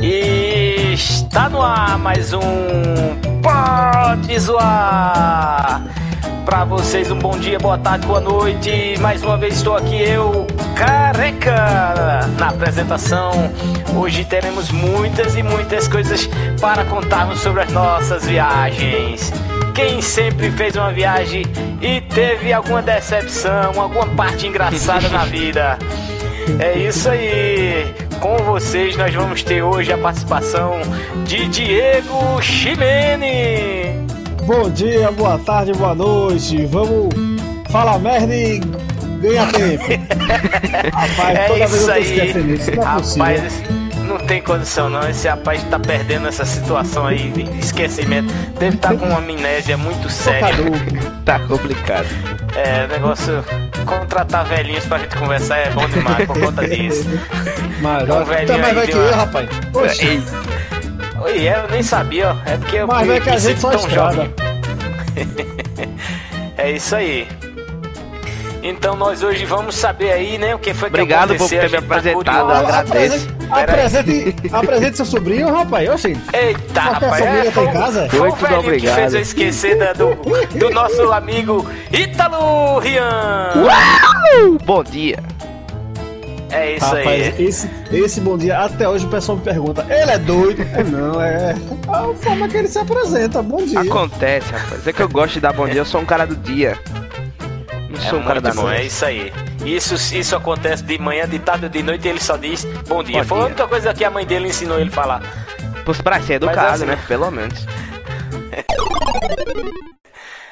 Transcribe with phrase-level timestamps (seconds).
[0.00, 2.40] E está no ar mais um
[3.42, 5.82] Pode Zoar!
[6.44, 8.94] Para vocês um bom dia, boa tarde, boa noite.
[9.00, 13.32] Mais uma vez estou aqui eu, Careca, na apresentação.
[13.96, 16.28] Hoje teremos muitas e muitas coisas
[16.60, 19.32] para contarmos sobre as nossas viagens.
[19.74, 21.44] Quem sempre fez uma viagem
[21.82, 25.76] e teve alguma decepção, alguma parte engraçada na vida?
[26.60, 27.57] É isso aí.
[28.20, 30.80] Com vocês nós vamos ter hoje a participação
[31.26, 34.06] de Diego Ximene.
[34.44, 36.66] Bom dia, boa tarde, boa noite.
[36.66, 37.14] Vamos
[37.70, 38.60] falar merda e
[39.20, 39.84] ganhar tempo.
[40.92, 42.70] Rapaz, é toda vez eu tô esquecendo isso.
[42.72, 43.78] Não é Rapaz, possível
[44.08, 45.08] não tem condição não.
[45.08, 48.32] Esse rapaz tá perdendo essa situação aí de esquecimento.
[48.58, 50.64] Deve estar tá com uma amnésia muito séria.
[51.24, 52.08] tá complicado.
[52.58, 53.44] É, negócio.
[53.86, 57.08] Contratar velhinhos pra gente conversar é bom demais por conta disso.
[57.80, 59.48] Mas, um velhinho tá mais velho que eu, rapaz.
[59.74, 60.22] Oxi.
[61.22, 62.50] Oi, é, eu nem sabia, ó.
[62.50, 62.86] É porque eu.
[62.88, 64.34] Mas é que a gente só tão jovem.
[66.58, 67.28] é isso aí.
[68.62, 71.58] Então nós hoje vamos saber aí, né, o que foi Obrigado que aconteceu.
[71.58, 73.28] Obrigado por ter me tá apresentado, agradeço.
[73.50, 75.88] Apresente, apresente seu sobrinho, rapaz.
[75.88, 76.16] Oxi.
[76.32, 77.24] Eita, rapaz.
[77.24, 78.08] É, foi, em casa?
[78.10, 78.94] Foi, tudo obrigado.
[78.94, 80.14] que fez eu esquecer da, do,
[80.58, 83.52] do nosso amigo Ítalo Rian.
[83.56, 84.58] Uau!
[84.64, 85.22] Bom dia.
[86.50, 87.34] É isso Rapaz, aí.
[87.38, 90.64] Esse, esse bom dia, até hoje o pessoal me pergunta: ele é doido?
[90.90, 91.54] Não, é
[91.88, 93.42] a forma que ele se apresenta.
[93.42, 93.80] Bom dia.
[93.80, 94.86] Acontece, rapaz.
[94.86, 96.78] É que eu gosto de dar bom dia, eu sou um cara do dia.
[98.12, 98.80] Não é sou um cara da bom, noite.
[98.80, 99.32] É isso aí.
[99.64, 103.22] Isso, isso acontece de manhã, de tarde, de noite, ele só diz bom dia.
[103.22, 103.44] Bom Foi dia.
[103.44, 105.22] a única coisa que a mãe dele ensinou ele a falar.
[105.84, 106.98] Pois pra ser educado, assim, né?
[107.06, 107.66] Pelo menos.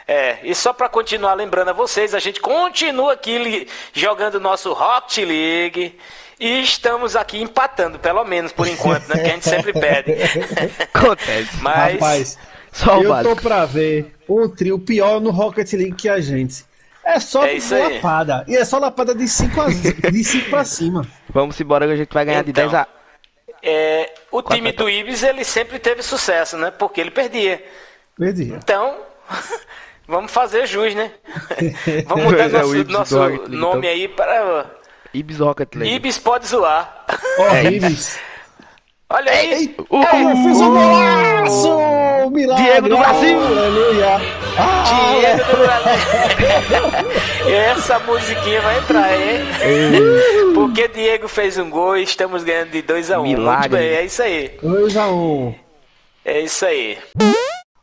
[0.08, 5.26] É, e só para continuar lembrando a vocês, a gente continua aqui jogando nosso Rocket
[5.26, 5.98] League.
[6.38, 9.16] E estamos aqui empatando, pelo menos por enquanto, né?
[9.20, 10.12] Que a gente sempre pede.
[10.94, 11.56] Acontece.
[11.60, 11.94] Mas.
[11.94, 12.38] Rapaz,
[12.70, 13.34] só eu básico.
[13.34, 16.64] tô pra ver um trio pior no Rocket League que a gente.
[17.06, 17.58] É só é
[17.94, 18.44] lapada.
[18.48, 19.68] E é só lapada de 5 a...
[20.10, 21.06] de 5 pra cima.
[21.30, 22.88] Vamos embora que a gente vai ganhar então, de 10 a.
[23.62, 26.72] É, o Quatro time do Ibis ele sempre teve sucesso, né?
[26.72, 27.64] Porque ele perdia.
[28.18, 28.56] Perdia.
[28.56, 28.96] Então,
[30.06, 31.12] vamos fazer jus, né?
[32.06, 33.18] vamos mudar é nosso, nosso
[33.48, 33.90] nome então.
[33.90, 34.66] aí para.
[35.14, 35.94] Ibis Rocket League.
[35.94, 37.06] Ibis pode zoar.
[37.38, 38.18] Oh, é Ibis.
[39.08, 39.72] Olha aí!
[39.78, 42.30] Uh, uh, fiz um golaço!
[42.32, 42.64] Milagre!
[42.64, 43.38] Diego do Brasil!
[43.38, 44.16] Aleluia!
[44.58, 46.96] Ah, Diego do Brasil!
[47.54, 49.44] Essa musiquinha vai entrar, hein?
[50.54, 53.20] Porque Diego fez um gol e estamos ganhando de 2x1.
[53.20, 53.22] Um.
[53.22, 53.68] Milagre!
[53.68, 54.58] Muito bem, é isso aí.
[54.60, 55.12] 2x1.
[55.12, 55.54] Um.
[56.24, 56.98] É isso aí.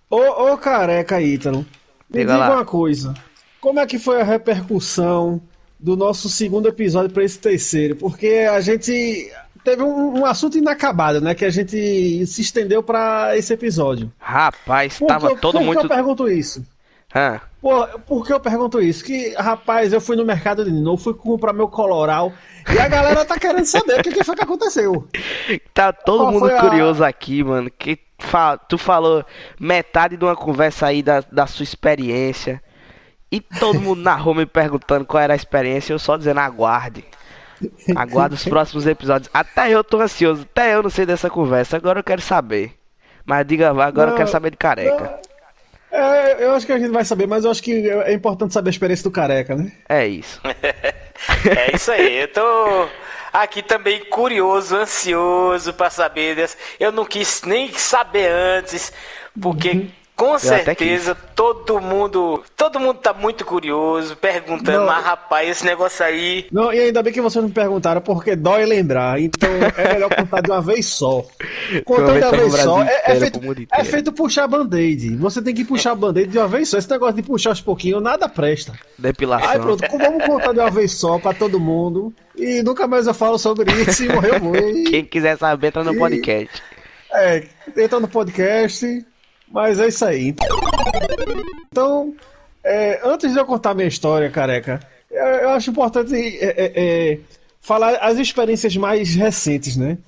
[0.09, 1.65] Ô, ô careca, Ítalo.
[2.09, 2.55] Me diga lá.
[2.55, 3.13] uma coisa.
[3.61, 5.41] Como é que foi a repercussão
[5.79, 7.95] do nosso segundo episódio para esse terceiro?
[7.95, 9.31] Porque a gente
[9.63, 11.33] teve um, um, assunto inacabado, né?
[11.33, 14.11] Que a gente se estendeu para esse episódio.
[14.19, 15.81] Rapaz, por tava todo por muito.
[15.81, 16.65] Por que eu pergunto isso?
[17.15, 17.39] Hã?
[17.61, 19.03] Por, por que eu pergunto isso?
[19.03, 22.33] Que, rapaz, eu fui no mercado de novo, fui comprar meu coloral
[22.73, 25.07] e a galera tá querendo saber o que, que foi que aconteceu.
[25.73, 27.07] Tá todo Qual mundo curioso a...
[27.07, 27.69] aqui, mano.
[27.69, 28.57] Que fa...
[28.57, 29.23] tu falou
[29.59, 32.61] metade de uma conversa aí da, da sua experiência.
[33.31, 37.03] E todo mundo na rua me perguntando qual era a experiência, eu só dizendo aguarde.
[37.95, 39.29] Aguardo os próximos episódios.
[39.33, 41.77] Até eu tô ansioso, até eu não sei dessa conversa.
[41.77, 42.73] Agora eu quero saber.
[43.25, 45.19] Mas diga, agora não, eu quero saber de careca.
[45.91, 48.69] É, eu acho que a gente vai saber, mas eu acho que é importante saber
[48.69, 49.71] a experiência do careca, né?
[49.87, 50.41] É isso.
[51.45, 52.21] é isso aí.
[52.21, 52.87] Eu tô
[53.31, 56.57] aqui também curioso, ansioso para saber dessa.
[56.79, 58.91] Eu não quis nem saber antes,
[59.39, 59.69] porque.
[59.69, 65.65] Uhum com certeza, todo mundo, todo mundo tá muito curioso, perguntando, não, mas rapaz, esse
[65.65, 66.45] negócio aí.
[66.49, 69.19] Não, e ainda bem que vocês me perguntaram, porque dói lembrar.
[69.19, 71.25] Então é melhor contar de uma vez só.
[71.83, 73.39] Contando de uma vez só, é, é, feito,
[73.71, 75.17] é feito puxar band-aid.
[75.17, 76.77] Você tem que puxar band-aid de uma vez só.
[76.77, 78.73] Esse negócio de puxar aos pouquinhos, nada presta.
[78.97, 79.49] Depilação.
[79.49, 82.13] Aí pronto, vamos contar de uma vez só pra todo mundo.
[82.35, 84.89] E nunca mais eu falo sobre isso e morreu muito.
[84.89, 86.63] Quem quiser saber, entra no podcast.
[87.11, 87.43] É,
[87.77, 89.05] entra no podcast.
[89.53, 90.33] Mas é isso aí.
[91.71, 92.15] Então,
[92.63, 94.79] é, antes de eu contar minha história, careca,
[95.11, 97.19] eu, eu acho importante é, é, é,
[97.61, 99.99] falar as experiências mais recentes, né?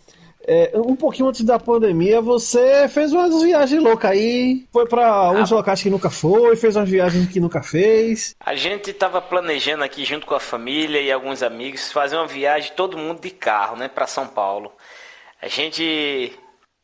[0.47, 5.51] É, um pouquinho antes da pandemia, você fez umas viagens loucas aí, foi para uns
[5.51, 8.35] ah, locais que nunca foi, fez umas viagens que nunca fez.
[8.39, 12.73] A gente estava planejando aqui junto com a família e alguns amigos fazer uma viagem
[12.75, 14.71] todo mundo de carro, né, para São Paulo.
[15.41, 16.31] A gente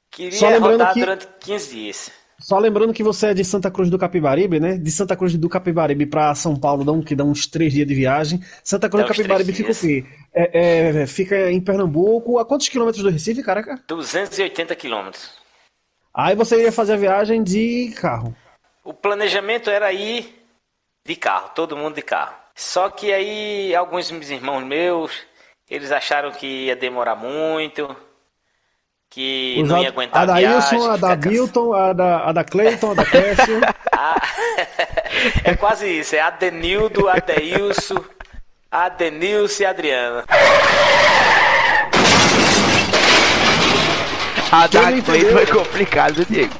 [0.09, 0.99] queria rodar que...
[0.99, 2.20] durante 15 dias.
[2.41, 4.77] Só lembrando que você é de Santa Cruz do Capibaribe, né?
[4.77, 7.87] De Santa Cruz do Capibaribe para São Paulo, dá um, que dá uns três dias
[7.87, 8.41] de viagem.
[8.63, 10.05] Santa Cruz Dá do Capibaribe fica o quê?
[10.33, 12.39] É, é, fica em Pernambuco.
[12.39, 13.79] A quantos quilômetros do Recife, caraca?
[13.87, 15.31] 280 quilômetros.
[16.13, 18.35] Aí você iria fazer a viagem de carro.
[18.83, 20.43] O planejamento era ir
[21.05, 22.35] de carro, todo mundo de carro.
[22.55, 25.11] Só que aí alguns irmãos meus,
[25.69, 27.95] eles acharam que ia demorar muito,
[29.11, 30.33] que Os não a- ia aguentar a a da.
[30.55, 33.59] Wilson, a da Bilton, a da, a da Cleiton, a da Cássio.
[33.93, 34.19] Ah,
[35.43, 38.03] é quase isso, é Adenildo, Adeilson,
[38.71, 40.23] Adenilson e Adriana.
[44.51, 45.31] A Quem da entendeu?
[45.33, 46.53] foi complicado, Diego.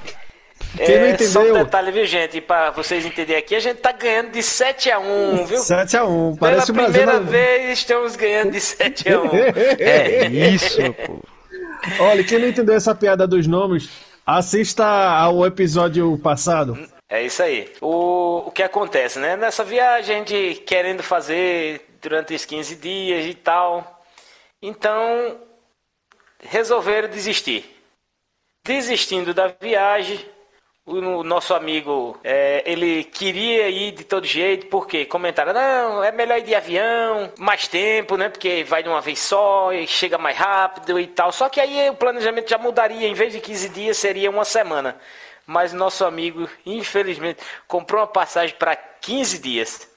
[0.77, 1.65] Quem não É, só um entendeu?
[1.65, 2.37] detalhe, viu, gente?
[2.37, 5.59] E pra vocês entenderem aqui, a gente tá ganhando de 7 a 1 viu?
[5.59, 6.37] 7x1.
[6.37, 6.93] Pela Parece o Brasil.
[6.93, 9.29] primeira na- vez estamos ganhando de 7 a 1
[9.79, 11.23] É isso, povo.
[11.99, 13.89] Olha, quem não entendeu essa piada dos nomes,
[14.25, 16.77] assista ao episódio passado.
[17.09, 17.71] É isso aí.
[17.81, 19.35] O, o que acontece, né?
[19.35, 24.05] Nessa viagem, gente querendo fazer durante os 15 dias e tal.
[24.61, 25.37] Então,
[26.41, 27.65] resolveram desistir.
[28.63, 30.23] Desistindo da viagem,
[30.99, 36.37] o, nosso amigo, é, ele queria ir de todo jeito, porque comentaram, não, é melhor
[36.39, 38.29] ir de avião, mais tempo, né?
[38.29, 41.31] Porque vai de uma vez só e chega mais rápido e tal.
[41.31, 44.97] Só que aí o planejamento já mudaria, em vez de 15 dias, seria uma semana.
[45.45, 49.89] Mas nosso amigo, infelizmente, comprou uma passagem para 15 dias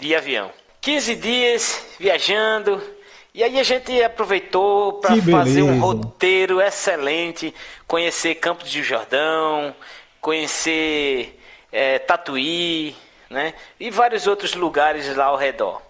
[0.00, 0.50] de avião.
[0.80, 2.97] 15 dias viajando.
[3.38, 7.54] E aí a gente aproveitou para fazer um roteiro excelente,
[7.86, 9.72] conhecer Campos de Jordão,
[10.20, 11.38] conhecer
[11.70, 12.96] eh, Tatuí,
[13.30, 13.54] né?
[13.78, 15.80] E vários outros lugares lá ao redor.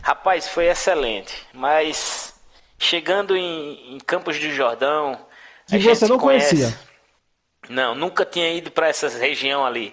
[0.00, 1.34] Rapaz, foi excelente.
[1.52, 2.34] Mas
[2.78, 5.18] chegando em, em Campos de Jordão,
[5.66, 6.78] Que a você gente não conhece- conhecia.
[7.68, 9.92] Não, nunca tinha ido para essa região ali.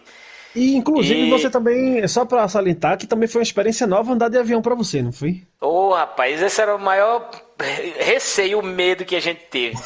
[0.55, 4.29] E inclusive E- você também, só pra salientar, que também foi uma experiência nova andar
[4.29, 5.43] de avião pra você, não foi?
[5.61, 7.29] Ô, rapaz, esse era o maior
[7.99, 9.77] receio, o medo que a gente teve.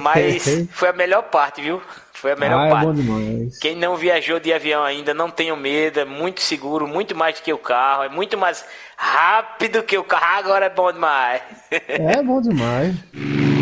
[0.00, 1.80] Mas foi a melhor parte, viu?
[2.12, 2.86] Foi a melhor ah, é parte.
[2.86, 3.58] bom demais.
[3.58, 7.42] Quem não viajou de avião ainda, não tenha medo, é muito seguro, muito mais do
[7.42, 8.64] que o carro, é muito mais
[8.96, 11.42] rápido que o carro, agora é bom demais.
[11.70, 12.94] É bom demais.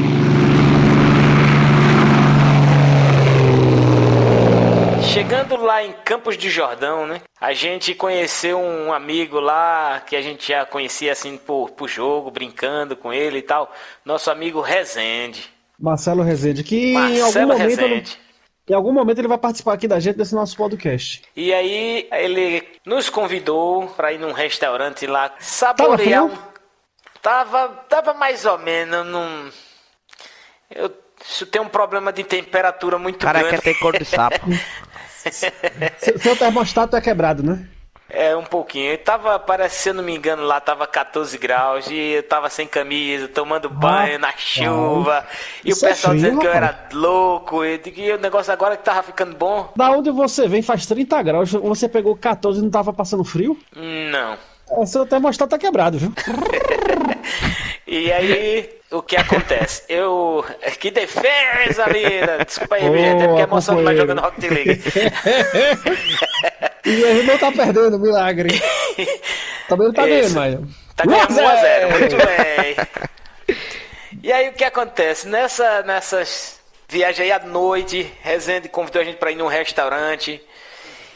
[5.13, 7.21] Chegando lá em Campos de Jordão, né?
[7.39, 12.31] A gente conheceu um amigo lá que a gente já conhecia assim por, por jogo,
[12.31, 13.71] brincando com ele e tal.
[14.07, 15.53] Nosso amigo Rezende.
[15.79, 18.19] Marcelo Rezende, que em algum, Marcelo momento, Rezende.
[18.71, 21.23] em algum momento ele vai participar aqui da gente desse nosso podcast.
[21.37, 26.25] E aí ele nos convidou para ir num restaurante lá saborear frio?
[26.25, 26.53] um.
[27.21, 29.51] Tava, tava mais ou menos num.
[30.75, 30.91] Eu
[31.29, 33.57] isso tem um problema de temperatura muito cara grande.
[33.57, 34.41] quer ter cor de sapo.
[35.99, 37.67] Seu, seu termostato é quebrado, né?
[38.13, 38.93] É, um pouquinho.
[38.93, 42.51] Eu tava, parece, se eu não me engano, lá tava 14 graus e eu tava
[42.51, 45.25] sem camisa, tomando banho na chuva.
[45.65, 47.65] E o é pessoal frio, dizendo que eu era louco.
[47.65, 49.73] E que o negócio agora que tava ficando bom.
[49.75, 53.59] Da onde você vem faz 30 graus, você pegou 14 e não tava passando frio?
[53.75, 54.37] Não.
[54.71, 56.13] É, seu termostato tá quebrado, viu?
[57.93, 59.83] E aí, o que acontece?
[59.87, 60.43] Eu.
[60.81, 62.43] Que defesa, linda!
[62.43, 64.83] Desculpa aí, minha gente, é porque é emoção demais jogando Rocket League.
[66.85, 68.61] E ele não tá perdendo, milagre.
[69.69, 70.35] Também não tá Isso.
[70.35, 70.97] ganhando, mas.
[70.97, 73.57] Tá ganhando 1 a 0 muito 1 bem.
[74.21, 75.29] E aí o que acontece?
[75.29, 80.43] Nessa, nessas viagens aí à noite, Rezende convidou a gente para ir num restaurante.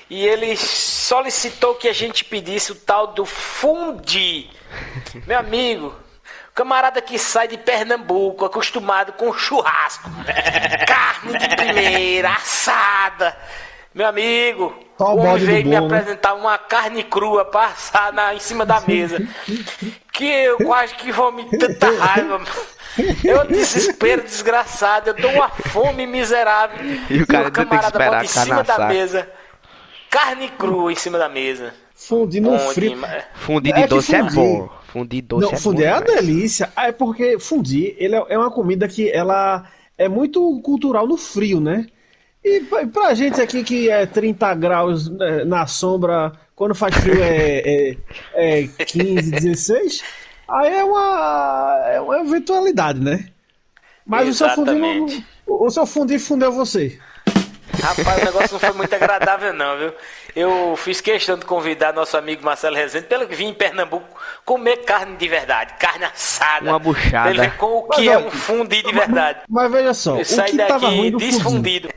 [0.09, 4.49] E ele solicitou que a gente pedisse o tal do fundi.
[5.27, 5.93] Meu amigo,
[6.57, 10.11] camarada que sai de Pernambuco, acostumado com churrasco,
[10.89, 13.37] carne de primeira, assada.
[13.95, 15.99] Meu amigo, Só o homem veio me bom, né?
[15.99, 19.19] apresentar uma carne crua passar na, em cima da mesa.
[20.13, 22.41] que eu quase que vomitei tanta raiva.
[23.23, 26.79] Eu desespero desgraçado, eu dou uma fome miserável.
[27.11, 29.29] E o cara ainda tem que camarada esperar bota em cima da mesa.
[30.09, 31.75] Carne crua em cima da mesa.
[31.95, 32.99] Fundi no frio.
[33.35, 34.69] Fundir É de que doce é bom.
[34.97, 36.73] Fundir doce Não, é é uma delícia.
[36.75, 41.19] Ah, É porque fundir ele é, é uma comida que ela é muito cultural no
[41.19, 41.87] frio, né?
[42.43, 47.59] E pra, gente aqui que é 30 graus né, na sombra, quando faz frio é,
[47.59, 47.97] é,
[48.63, 50.03] é 15, 16,
[50.49, 53.29] aí é uma, é uma eventualidade, né?
[54.07, 55.27] Mas o seu fundir Exatamente.
[55.47, 56.99] o seu fundir fundeu você.
[57.87, 59.93] Rapaz, o negócio não foi muito agradável, não, viu?
[60.35, 64.09] Eu fiz questão de convidar nosso amigo Marcelo Rezende, pelo que vim em Pernambuco,
[64.45, 66.69] comer carne de verdade, carne assada.
[66.69, 67.31] Uma buchada.
[67.31, 69.43] Ele com o que Mas, é um fundi de verdade.
[69.49, 71.89] Mas veja só, Eu o saí que tava ruim daqui do desfundido.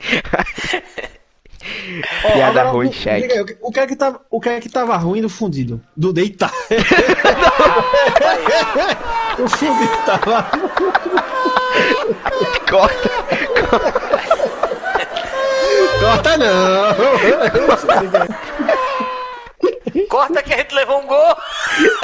[2.22, 3.28] Piada ruim, cheque.
[3.28, 5.82] Diga aí, o que é que tava, o que é que tava ruim do fundido?
[5.96, 6.52] Do deitar.
[9.38, 10.48] o fundido tava.
[12.70, 13.10] Corta.
[13.68, 14.39] Corta
[16.38, 16.90] não.
[20.08, 21.36] Corta que a gente levou um gol.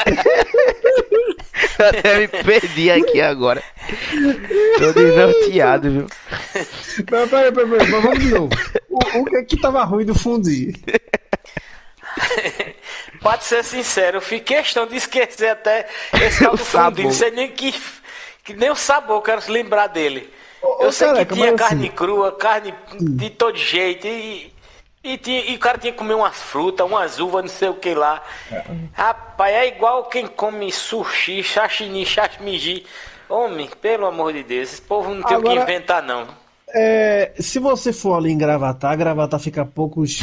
[1.79, 3.63] Eu até me perdi aqui agora.
[4.79, 6.07] Tô desnorteado, viu?
[7.07, 8.51] Peraí, peraí, peraí, mas vamos de novo.
[8.89, 10.75] O, o que é que tava ruim do fundir?
[13.21, 15.87] Pode ser sincero, eu fiz questão de esquecer até
[16.21, 17.03] esse tal do fundo.
[17.03, 17.75] Não sei nem que,
[18.45, 20.33] que nem o sabor, eu quero se lembrar dele.
[20.81, 24.07] Eu sei que tinha mas carne assim- crua, carne de todo jeito.
[24.07, 24.53] E,
[25.05, 27.75] e, tinha- e o cara tinha que comer umas frutas, umas uvas, não sei o
[27.75, 28.23] que lá.
[28.93, 32.85] Rapaz, é igual quem come sushi, sashimi, sashimi.
[33.29, 36.27] Homem, pelo amor de Deus, esse povo não tem o que Agora- inventar, não.
[36.69, 40.21] É, se você for ali em Gravatar, Gravatar fica a poucos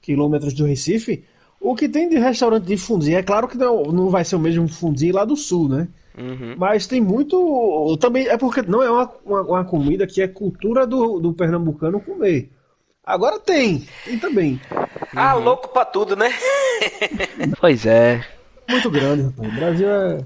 [0.00, 1.24] quilômetros do Recife.
[1.60, 4.38] O que tem de restaurante de fundi, é claro que não, não vai ser o
[4.38, 5.86] mesmo fundi lá do sul, né?
[6.16, 6.54] Uhum.
[6.58, 7.96] Mas tem muito.
[8.00, 12.00] Também é porque não é uma, uma, uma comida que é cultura do, do pernambucano
[12.00, 12.50] comer.
[13.04, 14.60] Agora tem, tem também.
[15.16, 16.30] Ah, louco pra tudo, né?
[17.60, 18.24] Pois é.
[18.68, 19.52] Muito grande, rapaz.
[19.52, 20.18] O Brasil é,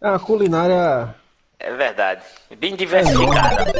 [0.00, 1.14] é uma culinária.
[1.58, 2.22] É verdade.
[2.58, 3.72] Bem diversificada.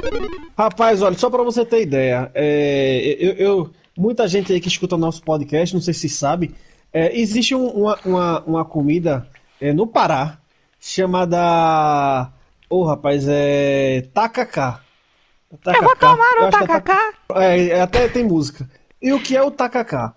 [0.58, 4.96] Rapaz, olha, só pra você ter ideia, é, eu, eu- muita gente aí que escuta
[4.96, 6.54] nosso podcast, não sei se sabe,
[6.92, 9.26] é, existe um- uma, uma, uma comida
[9.60, 10.38] é, no Pará
[10.80, 12.32] chamada.
[12.68, 14.08] Ô, rapaz, é.
[14.14, 14.80] Tacacá.
[15.66, 17.12] Eu vou tomar o tacacá.
[17.34, 18.68] É, é, até tem música.
[19.02, 20.14] E o que é o tacacá?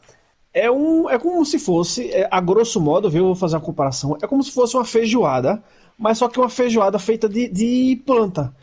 [0.53, 3.21] É, um, é como se fosse, é, a grosso modo, viu?
[3.23, 4.17] Eu vou fazer uma comparação.
[4.21, 5.63] É como se fosse uma feijoada,
[5.97, 8.53] mas só que uma feijoada feita de, de planta.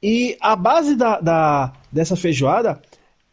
[0.00, 2.80] E a base da, da- dessa feijoada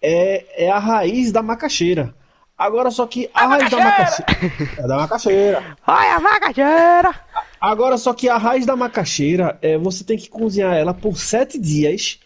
[0.02, 2.16] é, é a raiz da macaxeira.
[2.58, 4.38] Agora, só que a, raiz da macaxeira.
[4.78, 5.78] É da macaxeira.
[5.88, 7.16] Olha a vacageira!
[7.60, 11.60] Agora, só que a raiz da macaxeira, é, você tem que cozinhar ela por sete
[11.60, 12.20] dias,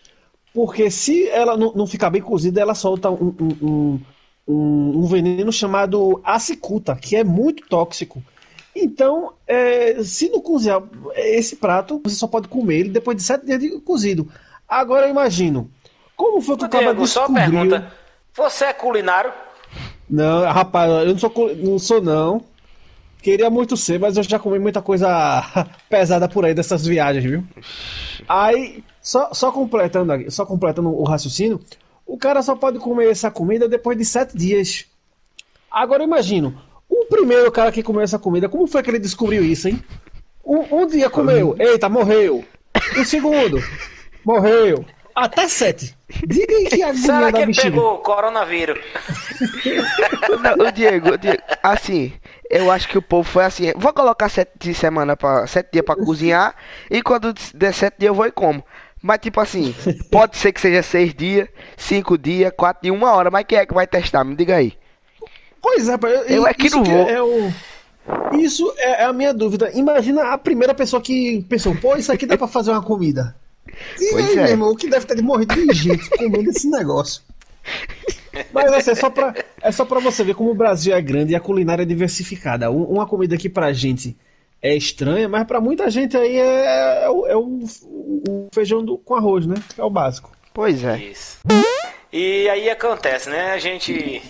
[0.54, 4.02] porque se ela não, não ficar bem cozida, ela solta um, um,
[4.48, 8.24] um, um- veneno chamado acicuta, que é muito tóxico.
[8.76, 10.82] Então, é, se não cozinhar
[11.16, 14.28] esse prato, você só pode comer ele depois de sete dias de cozido.
[14.68, 15.72] Agora, eu imagino,
[16.16, 17.30] como foi que o cara Diego, só descobriu...
[17.30, 17.92] pergunta.
[18.34, 19.32] Você é culinário?
[20.10, 22.53] Não, rapaz, eu não sou, não sou não.
[23.24, 25.42] Queria muito ser, mas eu já comi muita coisa
[25.90, 27.44] pesada por aí dessas viagens, viu?
[28.28, 31.62] Aí, só, só completando só completando o raciocínio,
[32.06, 34.86] o cara só pode comer essa comida depois de sete dias.
[35.72, 39.42] Agora eu imagino, o primeiro cara que comeu essa comida, como foi que ele descobriu
[39.42, 39.82] isso, hein?
[40.46, 42.44] Um, um dia comeu, eita, morreu.
[43.00, 43.64] O segundo,
[44.26, 44.86] morreu.
[45.16, 45.96] Até sete.
[46.26, 48.80] Diga aí que agonia Será que ele pegou coronavírus?
[50.42, 52.14] Não, o Diego, o Diego, assim,
[52.50, 55.96] eu acho que o povo foi assim, vou colocar sete semana para sete dias pra
[55.96, 56.56] cozinhar
[56.90, 58.64] e quando der sete dias eu vou e como.
[59.02, 59.76] Mas tipo assim,
[60.10, 63.66] pode ser que seja seis dias, cinco dias, quatro dias, uma hora, mas quem é
[63.66, 64.24] que vai testar?
[64.24, 64.74] Me diga aí.
[65.62, 67.10] Pois é, rapaz, Eu é que não vou.
[67.10, 67.52] É o...
[68.34, 69.72] Isso é a minha dúvida.
[69.74, 73.36] Imagina a primeira pessoa que pensou, pô, isso aqui dá pra fazer uma comida.
[74.00, 74.36] E Pois aí, é.
[74.44, 77.22] meu irmão, o que deve ter de morrer de gente comendo esse negócio.
[78.52, 81.34] Mas assim, é só, pra, é só pra você ver como o Brasil é grande
[81.34, 82.70] e a culinária é diversificada.
[82.72, 84.18] Um- Uma comida que pra gente
[84.62, 87.60] é estranha, mas pra muita gente aí é, é o, é o-
[88.28, 89.56] o feijão do- com arroz, né?
[89.78, 90.32] É o básico.
[90.54, 90.98] Pois é.
[90.98, 91.38] Isso.
[92.12, 93.52] E aí acontece, né?
[93.52, 94.22] A gente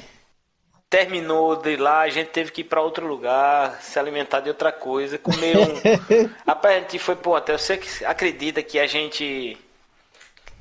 [0.93, 4.71] terminou de lá, a gente teve que ir pra outro lugar, se alimentar de outra
[4.71, 5.73] coisa, comer um.
[6.45, 7.57] Rapaz, a gente foi pro hotel.
[7.57, 9.57] Você acredita que a gente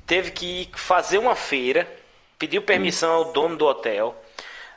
[0.07, 1.87] teve que ir fazer uma feira,
[2.39, 4.19] pediu permissão ao dono do hotel.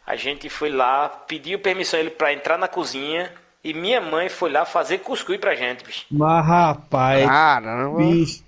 [0.07, 3.33] A gente foi lá, pediu permissão ele pra entrar na cozinha.
[3.65, 6.05] E minha mãe foi lá fazer cuscuz pra gente, bicho.
[6.11, 7.97] Mas, rapaz, Caramba.
[7.99, 8.45] bicho.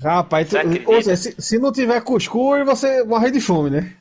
[0.00, 0.56] Rapaz, tu-
[0.86, 3.92] ou seja, se, se não tiver cuscuz, você morre de fome, né?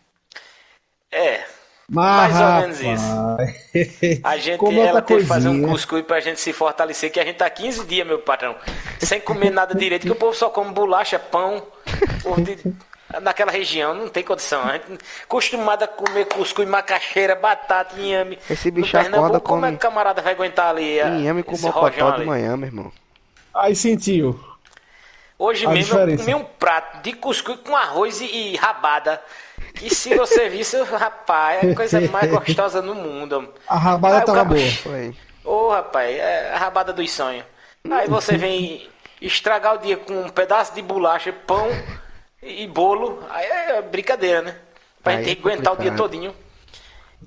[1.11, 1.43] É,
[1.89, 4.21] Mas, Mais ou menos isso.
[4.23, 7.25] A gente, Como ela teve que fazer um cuscuz pra gente se fortalecer, que a
[7.25, 8.55] gente tá 15 dias, meu patrão,
[8.99, 11.61] sem comer nada direito, que o povo só come bolacha, pão,
[12.39, 12.73] de-
[13.21, 14.63] naquela região, não tem condição.
[14.63, 18.39] A gente acostumado a comer cuscuz, macaxeira, batata, inhame.
[18.49, 21.51] Esse bicho acorda, Pernambuco, como é que o camarada vai aguentar ali a, inhame com
[21.53, 22.91] esse rojão mocotó de manhã, meu irmão.
[23.53, 24.39] Aí sentiu.
[25.37, 26.23] Hoje A mesmo eu diferença.
[26.31, 29.21] comi um prato de cuscuz com arroz e, e rabada.
[29.75, 33.51] Que se você visse, rapaz, é a coisa mais gostosa no mundo.
[33.67, 34.71] A rabada Aí tava cara- boa.
[34.83, 35.15] Foi.
[35.43, 37.43] Ô, rapaz, é a rabada dos sonhos.
[37.91, 38.87] Aí você vem
[39.21, 41.67] estragar o dia com um pedaço de bolacha, pão
[42.41, 43.21] e bolo.
[43.29, 44.55] Aí é brincadeira, né?
[45.03, 46.33] Pra Aí gente é aguentar o dia todinho.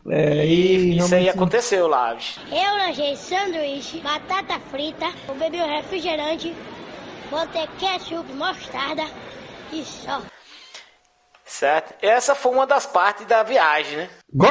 [0.08, 2.16] É, E e isso aí aconteceu lá.
[2.50, 6.54] Eu lanchei sanduíche, batata frita, eu bebi um refrigerante,
[7.30, 9.04] botei ketchup, mostarda
[9.72, 10.20] e só.
[11.44, 11.94] Certo?
[12.02, 14.08] Essa foi uma das partes da viagem, né?
[14.32, 14.50] Gol!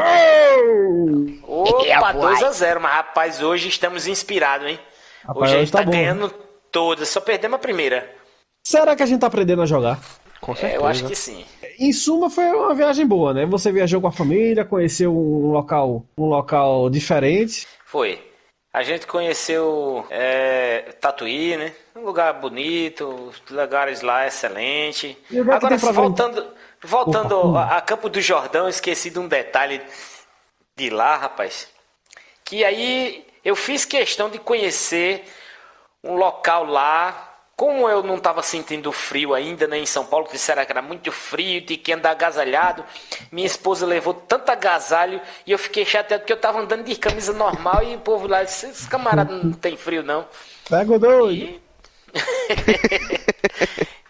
[1.44, 4.80] Opa, 2x0, mas rapaz, hoje estamos inspirados, hein?
[5.26, 6.30] Rapaz, hoje a gente tá tá, bom, ganhando
[6.72, 8.10] todas, só perdemos a primeira.
[8.66, 10.00] Será que a gente tá aprendendo a jogar?
[10.40, 10.82] Com É, certeza.
[10.82, 11.46] eu acho que sim.
[11.80, 13.46] Em suma, foi uma viagem boa, né?
[13.46, 17.68] Você viajou com a família, conheceu um local, um local diferente.
[17.86, 18.22] Foi.
[18.76, 21.74] A gente conheceu é, Tatuí, né?
[21.96, 25.18] Um lugar bonito, os lugares lá excelente.
[25.50, 26.46] Agora, voltando,
[26.84, 27.78] voltando Opa.
[27.78, 29.82] a Campo do Jordão, esqueci de um detalhe
[30.76, 31.70] de lá, rapaz.
[32.44, 35.24] Que aí eu fiz questão de conhecer
[36.04, 37.35] um local lá.
[37.56, 40.82] Como eu não estava sentindo frio ainda, né, em São Paulo, que disseram que era
[40.82, 42.84] muito frio, tinha que andar agasalhado.
[43.32, 47.32] Minha esposa levou tanto agasalho e eu fiquei chateado porque eu estava andando de camisa
[47.32, 50.28] normal e o povo lá disse: Esse camarada não tem frio, não.
[50.70, 51.34] Pega o doido.
[51.34, 51.62] E...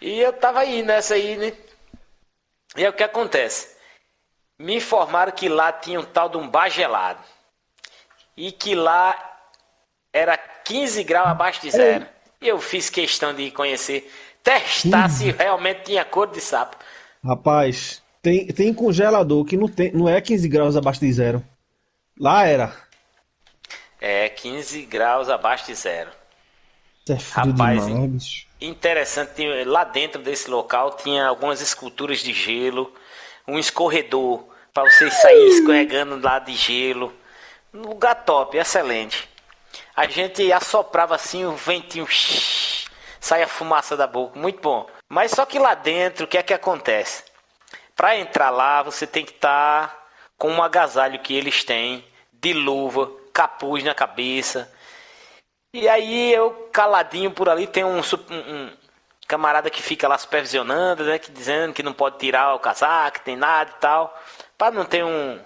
[0.00, 1.52] e eu tava aí nessa aí, né?
[2.76, 3.76] E aí o que acontece?
[4.58, 7.22] Me informaram que lá tinha um tal de um bar gelado.
[8.36, 9.16] E que lá
[10.12, 12.15] era 15 graus abaixo de zero.
[12.40, 14.10] E eu fiz questão de conhecer,
[14.42, 16.76] testar se realmente tinha cor de sapo.
[17.24, 21.44] Rapaz, tem, tem congelador que não, tem, não é 15 graus abaixo de zero.
[22.18, 22.76] Lá era.
[24.00, 26.10] É, 15 graus abaixo de zero.
[27.08, 32.92] É Rapaz, demais, interessante, lá dentro desse local tinha algumas esculturas de gelo,
[33.46, 37.12] um escorredor para você sair escorregando lá de gelo.
[37.72, 39.28] Um lugar top, excelente.
[39.96, 42.06] A gente assoprava assim o ventinho,
[43.20, 44.86] saia fumaça da boca, muito bom.
[45.08, 47.24] Mas só que lá dentro, o que é que acontece?
[47.94, 49.96] Para entrar lá, você tem que estar
[50.36, 54.70] com um agasalho que eles têm, de luva, capuz na cabeça.
[55.72, 58.72] E aí eu caladinho por ali, tem um, um-
[59.26, 61.18] camarada que fica lá supervisionando, né?
[61.18, 64.18] Que dizendo que não pode tirar o casaco, tem nada e tal.
[64.58, 65.40] Pra não ter um.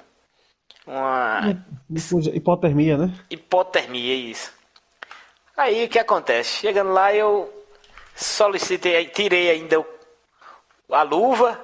[0.86, 1.56] Uma
[2.32, 3.12] Hipotermia, né?
[3.30, 4.52] hipotermia, isso.
[5.56, 6.58] Aí o que acontece?
[6.60, 7.52] Chegando lá eu
[8.14, 9.84] solicitei, tirei ainda
[10.90, 11.60] a luva,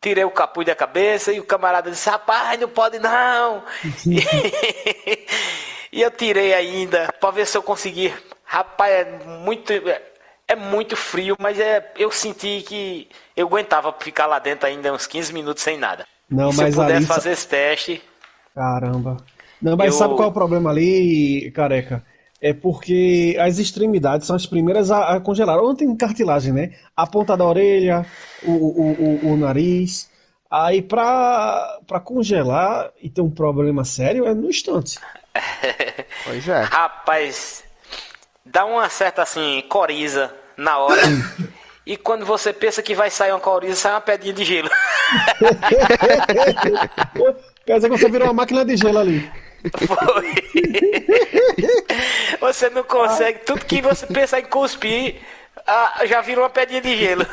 [0.00, 3.62] tirei o capuz da cabeça e o camarada disse, rapaz, não pode não.
[5.92, 8.14] e eu tirei ainda para ver se eu conseguir.
[8.44, 9.04] Rapaz, é
[9.38, 9.72] muito
[10.48, 15.06] é muito frio, mas é eu senti que eu aguentava ficar lá dentro ainda uns
[15.06, 16.06] 15 minutos sem nada.
[16.28, 18.02] Não, E se eu pudesse ali- fazer esse teste,
[18.54, 19.16] Caramba.
[19.60, 22.02] Não, mas Eu- sabe qual é o problema ali, careca?
[22.40, 25.58] É porque as extremidades são as primeiras a, a congelar.
[25.58, 26.72] Ou tem cartilagem, né?
[26.96, 28.04] A ponta da orelha,
[28.42, 30.10] o, o, o, o nariz.
[30.50, 34.98] Aí pra, pra congelar e ter um problema sério é no instante.
[36.24, 36.62] Pois é.
[36.62, 37.64] Rapaz,
[38.44, 41.00] dá uma certa assim, coriza na hora.
[41.86, 44.70] e quando você pensa que vai sair uma coriza, sai uma pedrinha de gelo.
[47.66, 49.30] Quer dizer que você virou uma máquina de gelo ali.
[49.86, 50.34] Foi.
[52.40, 55.16] você não consegue, tudo que você pensar em cuspir,
[55.66, 57.26] ah, já vira uma pedrinha de gelo.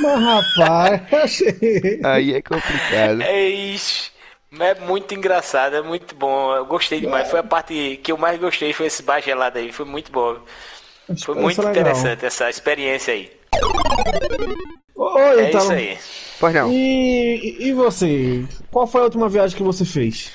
[0.00, 0.24] Mas
[0.56, 1.42] rapaz.
[2.04, 3.22] Aí é complicado.
[3.22, 4.12] É isso.
[4.60, 6.54] É muito engraçado, é muito bom.
[6.54, 7.28] Eu gostei demais.
[7.30, 9.72] Foi a parte que eu mais gostei, foi esse bar gelado aí.
[9.72, 10.36] Foi muito bom.
[11.24, 11.72] Foi muito é legal.
[11.72, 13.32] interessante essa experiência aí.
[14.94, 15.60] Oi, É então.
[15.62, 15.98] isso aí.
[16.42, 16.72] Pois não.
[16.72, 18.44] E, e você?
[18.68, 20.32] Qual foi a última viagem que você fez?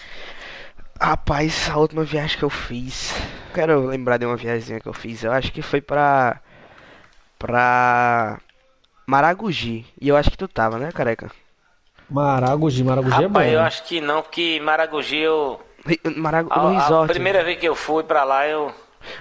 [1.02, 3.14] Rapaz, a última viagem que eu fiz.
[3.54, 5.22] Quero lembrar de uma viagem que eu fiz.
[5.26, 6.40] Eu acho que foi pra.
[7.38, 8.40] pra.
[9.06, 9.86] Maragogi.
[10.00, 11.30] E eu acho que tu tava, né, careca?
[12.10, 13.40] Maragogi, Maragogi é bom.
[13.40, 13.66] Rapaz, eu né?
[13.66, 15.60] acho que não, porque Maragogi eu.
[16.16, 16.50] Marago...
[16.54, 17.12] A, No a resort.
[17.12, 18.72] primeira vez que eu fui pra lá, eu.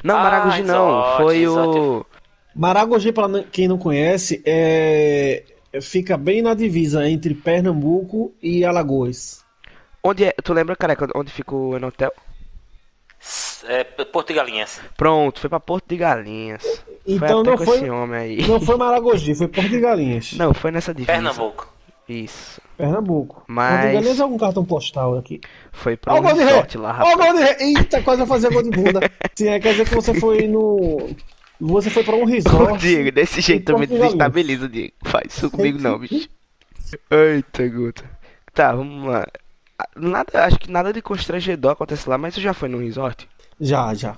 [0.04, 0.86] Não, Ah, Maragogi não.
[0.86, 1.78] resort, Foi resort.
[1.80, 2.06] o.
[2.54, 5.42] Maragogi, para quem não conhece, é...
[5.80, 9.44] fica bem na divisa entre Pernambuco e Alagoas.
[10.02, 10.32] Onde é?
[10.32, 12.12] Tu lembra, careca, onde fica o hotel?
[13.64, 14.80] É, Porto de Galinhas.
[14.96, 16.62] Pronto, foi pra Porto de Galinhas.
[17.06, 18.46] Então foi não foi- esse homem aí.
[18.46, 20.32] Não foi Maragogi, foi Porto de Galinhas.
[20.34, 21.12] Não, foi nessa divisa.
[21.12, 21.72] Pernambuco.
[22.08, 22.60] Isso.
[22.76, 23.42] Pernambuco.
[23.48, 25.40] Mas- Porto de Galinhas é algum cartão postal aqui.
[25.72, 26.66] Foi pra Ó um gol de ré!
[26.76, 27.16] lá, rapaz.
[27.16, 27.56] gol de ré!
[27.60, 29.00] Eita, quase vai fazer gol de bunda.
[29.34, 31.08] Sim, é, quer dizer que você foi no...
[31.60, 32.78] Você foi pra um Ô, resort.
[32.78, 34.92] Diego, desse jeito tu me desestabiliza, Diego.
[35.04, 36.28] Faz isso comigo não, bicho.
[37.10, 38.04] Eita, Guta.
[38.52, 39.26] Tá, vamos lá.
[39.94, 43.28] Nada, acho que nada de constrangedor acontece lá, mas tu já foi num resort?
[43.60, 44.16] Já, já.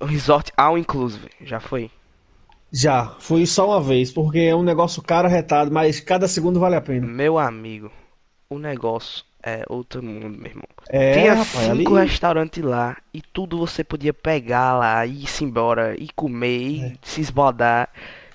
[0.00, 1.90] Resort all inclusive, já foi?
[2.72, 3.14] Já.
[3.20, 6.80] Fui só uma vez, porque é um negócio caro, retado, mas cada segundo vale a
[6.80, 7.06] pena.
[7.06, 7.90] Meu amigo,
[8.50, 10.64] o negócio é outro mundo, meu irmão.
[10.88, 15.44] É, Tinha rapaz, ali- cinco restaurantes lá e tudo você podia pegar lá, e ir-se
[15.44, 16.92] embora, e comer, e É.
[17.02, 17.88] se esbaldar.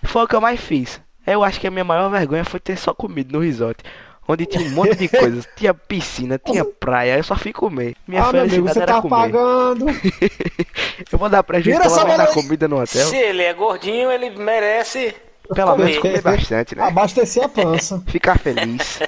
[0.04, 1.02] Foi o que eu mais fiz.
[1.28, 3.84] Eu acho que a minha maior vergonha foi ter só comido no resort.
[4.28, 5.48] Onde tinha um monte de coisas.
[5.56, 7.96] Tinha piscina, tinha praia, eu só fui comer.
[8.08, 9.16] Minha ah, meu amigo, felicidade você era tá comer.
[9.16, 9.86] pagando.
[11.12, 13.06] Eu vou dar prejuízo essa vez na comida no hotel.
[13.08, 15.14] Se ele é gordinho, ele merece.
[15.54, 16.84] Pelo menos comer bastante, né?
[16.84, 18.02] Abastecer a pança.
[18.08, 19.00] Ficar feliz.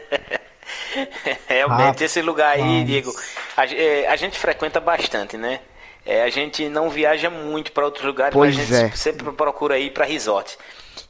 [1.48, 2.84] Realmente, Ah, esse lugar aí.
[2.84, 3.14] Diego,
[3.58, 5.60] a, é, a gente frequenta bastante, né?
[6.06, 8.96] É, a gente não viaja muito para outros lugares, Pois mas a gente é.
[8.98, 10.58] sempre procura ir para resort.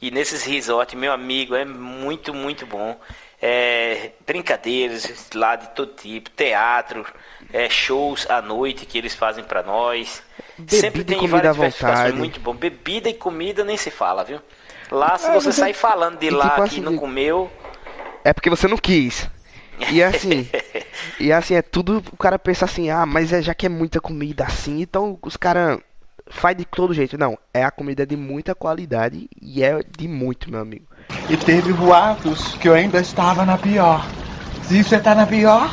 [0.02, 2.96] E nesses resorts, meu amigo, é muito, muito bom.
[3.42, 7.06] É, brincadeiras lá de todo tipo, teatro,
[7.52, 10.22] é, shows à noite que eles fazem para nós.
[10.58, 12.14] Bebida sempre e tem comida várias vontade.
[12.16, 12.54] muito bom.
[12.54, 14.40] Bebida e comida nem se fala, viu?
[14.92, 17.52] Lá, se É, você você- sair falando de E lá tipo que assim, não comeu,
[18.24, 19.28] É porque você não quis.
[19.92, 20.48] E assim,
[21.20, 24.00] e assim é tudo, o cara pensa assim, ah, mas é, já que é muita
[24.00, 25.80] comida assim, então os caras
[26.28, 27.18] faz de todo jeito.
[27.18, 30.86] Não, é a comida de muita qualidade e é de muito, meu amigo.
[31.30, 34.06] E teve boatos que eu ainda estava na pior.
[34.64, 35.70] Se você tá na pior,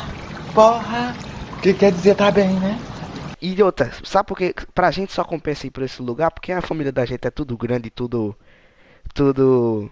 [0.53, 1.15] porra,
[1.61, 2.79] que quer dizer tá bem, né?
[3.41, 4.53] E outra, sabe por quê?
[4.75, 7.57] Pra gente só compensa ir por esse lugar, porque a família da gente é tudo
[7.57, 8.35] grande, tudo
[9.13, 9.89] tudo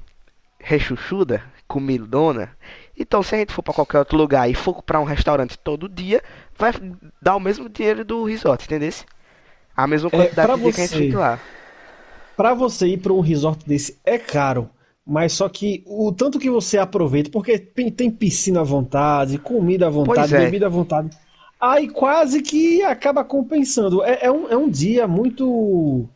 [0.59, 2.51] rechuchuda, comidona.
[2.99, 5.89] Então, se a gente for pra qualquer outro lugar e for pra um restaurante todo
[5.89, 6.21] dia,
[6.57, 6.71] vai
[7.21, 8.91] dar o mesmo dinheiro do resort, entendeu?
[9.75, 11.41] A mesma É, quantidade pra de dia que a gente fica lá.
[12.35, 14.69] Pra você ir pra um resort desse é caro,
[15.05, 19.89] mas só que o tanto que você aproveita, porque tem, piscina à vontade, comida à
[19.89, 20.37] vontade, é.
[20.37, 21.09] bebida à vontade,
[21.59, 24.03] aí quase que acaba compensando.
[24.03, 26.09] É, é um, é um dia muito mu-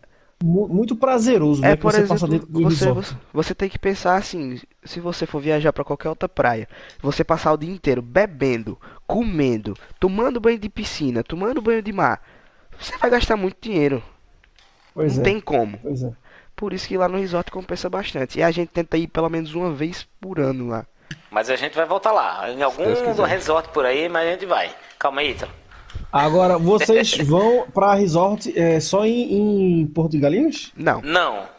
[0.45, 2.95] muito prazeroso, né, É, que por você passa exemplo, dentro do você, resort.
[2.95, 6.67] você, você tem que pensar assim, se você for viajar pra qualquer outra praia,
[7.01, 8.77] você passar o dia inteiro bebendo,
[9.07, 12.21] comendo, tomando banho de piscina, tomando banho de mar,
[12.79, 14.03] você vai gastar muito dinheiro.
[14.93, 15.77] Pois não é, tem como.
[15.79, 16.11] pois é.
[16.55, 18.39] Por isso que lá no resort compensa bastante.
[18.39, 20.85] E a gente tenta ir pelo menos uma vez por ano lá.
[21.31, 22.49] Mas a gente vai voltar lá.
[22.51, 22.83] Em algum
[23.25, 24.73] resort por aí, mas a gente vai.
[24.99, 25.51] Calma aí, Ítalo.
[26.13, 30.71] Agora, vocês vão pra resort é, só em, em Porto de Galinhas?
[30.77, 31.01] Não.
[31.01, 31.51] Não.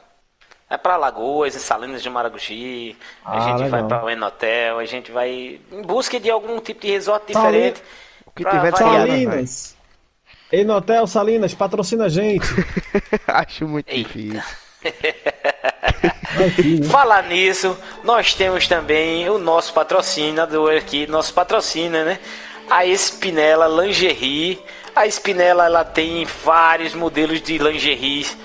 [0.71, 2.97] É pra Lagoas, em Salinas de Maragogi.
[3.25, 4.01] A Ah, gente vai legal.
[4.01, 4.79] pra Enotel.
[4.79, 7.83] A gente vai em busca de algum tipo de resort Sali- diferente.
[8.27, 9.77] O que tiver de variar, Salinas, né, Salinas.
[10.53, 12.47] Enotel Salinas, patrocina a gente.
[13.27, 14.09] Acho muito Eita.
[14.09, 14.35] difícil.
[14.35, 14.43] Né?
[16.91, 22.19] Falar nisso, nós temos também o nosso patrocinador aqui, nosso patrocínio, né?
[22.71, 24.59] A Espinela Lingerie.
[24.95, 28.37] A Espinela ela tem vários modelos de lingeries,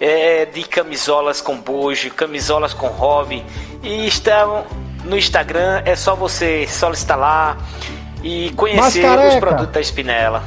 [0.00, 3.44] é, de camisolas com bojo, camisolas com hobby.
[3.82, 4.64] E estão
[5.04, 7.56] no Instagram, é só você solicitar lá
[8.22, 10.42] e conhecer os produtos da Espinela.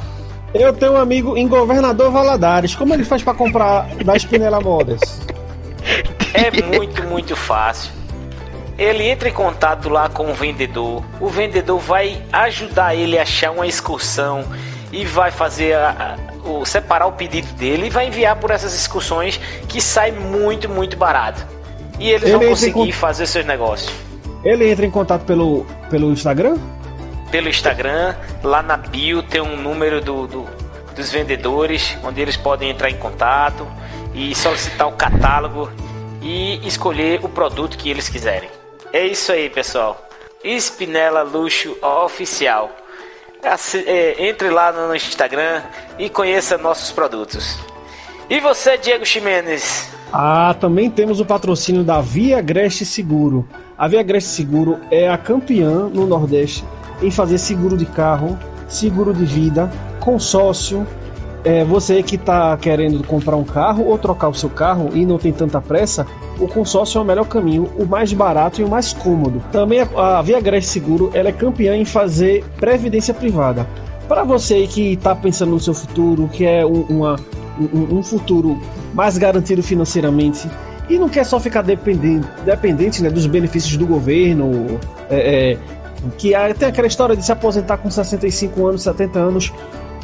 [0.52, 2.74] Eu tenho um amigo em Governador Valadares.
[2.74, 5.00] Como ele faz pra comprar da Espinela Modas?
[6.34, 7.99] É muito, muito fácil.
[8.80, 11.04] Ele entra em contato lá com o vendedor.
[11.20, 14.42] O vendedor vai ajudar ele a achar uma excursão
[14.90, 18.74] e vai fazer a- a- o separar o pedido dele e vai enviar por essas
[18.74, 19.38] excursões
[19.68, 21.46] que sai muito, muito barato.
[21.98, 23.92] E eles Ele vão conseguir con- fazer seus negócios.
[24.42, 26.56] Ele entra em contato pelo, pelo Instagram?
[27.30, 30.46] Pelo Instagram, lá na bio tem um número do, do-
[30.96, 33.66] dos vendedores, onde eles podem entrar em contato
[34.14, 35.70] e solicitar o catálogo
[36.22, 38.48] e escolher o produto que eles quiserem.
[38.92, 40.08] É isso aí, pessoal.
[40.42, 42.70] Espinela Luxo Oficial.
[43.86, 45.62] É, entre lá no Instagram
[45.98, 47.56] e conheça nossos produtos.
[48.28, 49.88] E você, Diego Ximenes?
[50.12, 53.48] Ah, também temos o patrocínio da Via Agreste Seguro.
[53.78, 56.64] A Via Agreste Seguro é a campeã no Nordeste
[57.00, 60.86] em fazer seguro de carro, seguro de vida, consórcio.
[61.42, 65.18] É, você que está querendo comprar um carro ou trocar o seu carro e não
[65.18, 66.06] tem tanta pressa,
[66.38, 69.42] o consórcio é o melhor caminho, o mais barato e o mais cômodo.
[69.50, 73.66] Também a, a Via Agreste Seguro ela é campeã em fazer previdência privada.
[74.06, 77.16] Para você que está pensando no seu futuro, que é um, uma,
[77.58, 78.60] um, um futuro
[78.92, 80.48] mais garantido financeiramente
[80.90, 85.58] e não quer só ficar dependente, dependente né, dos benefícios do governo, é, é,
[86.18, 89.52] que tem aquela história de se aposentar com 65 anos, 70 anos.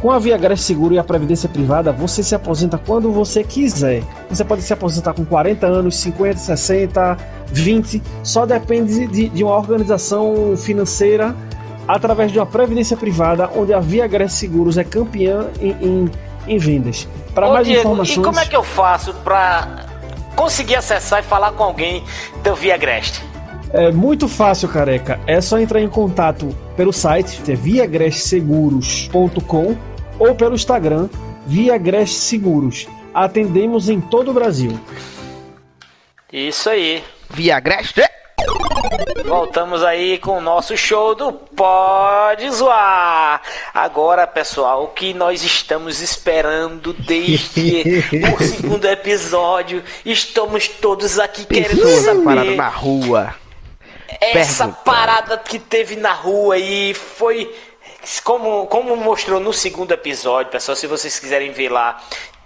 [0.06, 4.04] Com a Via Agreste Seguro e a Previdência Privada, você se aposenta quando você quiser.
[4.30, 9.56] Você pode se aposentar com 40 anos, 50, 60, 20, só depende de, de uma
[9.56, 11.34] organização financeira
[11.88, 16.08] através de uma previdência privada, onde a Via Agreste Seguros é campeã em, em,
[16.46, 17.08] em vendas.
[17.34, 19.86] Para mais Diego, informações, E como é que eu faço pra
[20.36, 22.04] conseguir acessar e falar com alguém
[22.44, 23.24] do Via Agreste?
[23.72, 25.18] é muito fácil, careca.
[25.26, 31.08] É só entrar em contato pelo site é viagrestseguros.com ou pelo Instagram
[31.46, 32.40] Viagreste
[33.14, 34.78] Atendemos em todo o Brasil.
[36.32, 37.02] Isso aí.
[37.30, 38.02] Viagreste.
[39.24, 43.40] Voltamos aí com o nosso show do Pode Zoar.
[43.72, 51.86] Agora, pessoal, o que nós estamos esperando desde o segundo episódio, estamos todos aqui querendo
[51.86, 53.34] saber paradas na rua.
[54.20, 54.84] essa perguntando.
[54.84, 57.52] parada que teve na rua aí foi
[58.22, 62.00] como, como mostrou no segundo episódio, pessoal, se vocês quiserem ver lá,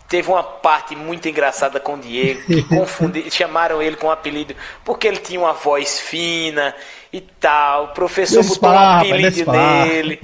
[0.09, 4.55] teve uma parte muito engraçada com o Diego, que confundi, chamaram ele com um apelido
[4.85, 6.75] porque ele tinha uma voz fina
[7.13, 7.85] e tal.
[7.85, 10.21] O professor botou um é apelido nele.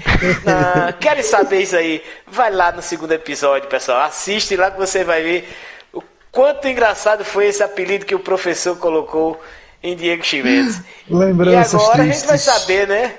[1.01, 2.03] Querem saber isso aí?
[2.27, 4.03] Vai lá no segundo episódio, pessoal.
[4.03, 5.57] Assiste lá que você vai ver
[5.93, 9.41] o quanto engraçado foi esse apelido que o professor colocou
[9.83, 10.81] em Diego Chimenez.
[11.09, 12.53] E Lembranças agora a gente vai tristes.
[12.53, 13.15] saber, né?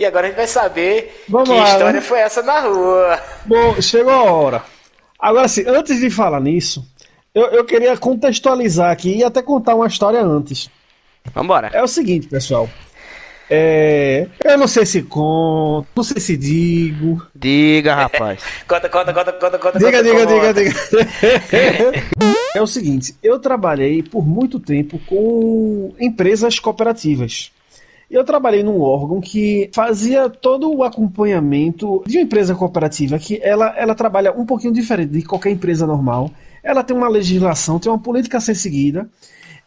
[0.00, 2.00] E agora a gente vai saber Vamos que lá, história né?
[2.00, 3.20] foi essa na rua.
[3.44, 4.62] Bom, chegou a hora.
[5.18, 6.82] Agora sim, antes de falar nisso,
[7.34, 10.70] eu, eu queria contextualizar aqui e até contar uma história antes.
[11.34, 11.68] Vambora.
[11.74, 12.66] É o seguinte, pessoal.
[13.50, 17.20] É, eu não sei se conto, não sei se digo.
[17.34, 18.42] Diga, rapaz.
[18.66, 19.78] Conta, conta, conta, conta, conta.
[19.78, 20.74] Diga, diga, diga, diga.
[22.56, 27.52] É o seguinte, eu trabalhei por muito tempo com empresas cooperativas.
[28.10, 33.72] Eu trabalhei num órgão que fazia todo o acompanhamento de uma empresa cooperativa, que ela,
[33.78, 36.28] ela trabalha um pouquinho diferente de qualquer empresa normal.
[36.62, 39.08] Ela tem uma legislação, tem uma política a ser seguida.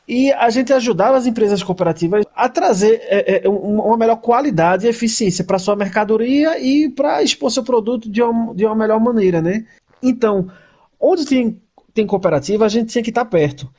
[0.05, 4.85] E a gente ajudava as empresas cooperativas a trazer é, é, um- uma melhor qualidade
[4.85, 8.99] e eficiência para sua mercadoria e para expor seu produto de uma, de uma melhor
[8.99, 9.65] maneira, né?
[10.01, 10.49] Então,
[10.99, 11.61] onde tem,
[11.93, 13.69] tem cooperativa, a gente tinha que estar perto.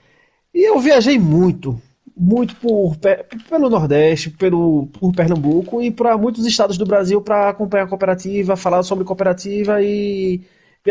[0.54, 1.78] E eu viajei muito,
[2.16, 7.48] muito por, pe- pelo Nordeste, pelo, por Pernambuco e para muitos estados do Brasil para
[7.48, 10.40] acompanhar a cooperativa, falar sobre cooperativa e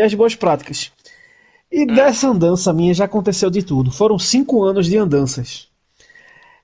[0.00, 0.92] as boas práticas.
[1.72, 3.90] E dessa andança minha já aconteceu de tudo.
[3.90, 5.68] Foram cinco anos de andanças.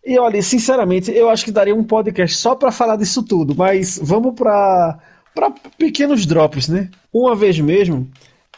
[0.05, 3.99] E olha, sinceramente, eu acho que daria um podcast só para falar disso tudo, mas
[4.03, 4.99] vamos para
[5.35, 6.91] para pequenos drops, né?
[7.13, 8.11] Uma vez mesmo,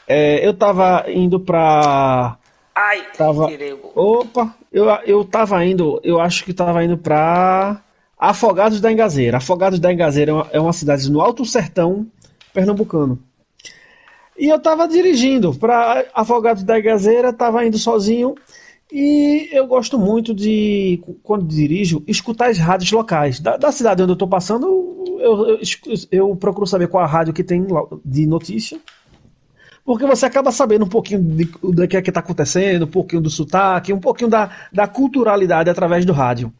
[0.08, 2.38] é, eu tava indo para
[2.74, 3.46] Ai, Tava-
[3.94, 7.82] Opa, eu, eu tava indo, eu acho que tava indo pra
[8.18, 9.36] Afogados da Engazeira.
[9.36, 12.06] Afogados da Engazeira é uma, é uma cidade no Alto Sertão
[12.54, 13.18] pernambucano.
[14.38, 18.34] E eu tava dirigindo pra Afogados da Engazeira, tava indo sozinho.
[18.90, 23.40] E eu gosto muito de, quando dirijo, escutar as rádios locais.
[23.40, 24.66] Da, da cidade onde eu tô passando,
[25.18, 25.58] eu, eu,
[26.10, 27.66] eu procuro saber qual a rádio que tem
[28.04, 28.80] de notícia.
[29.84, 33.20] Porque você acaba sabendo um pouquinho de- do que é que está acontecendo, um pouquinho
[33.20, 36.52] do sotaque, um pouquinho da, da culturalidade através do rádio.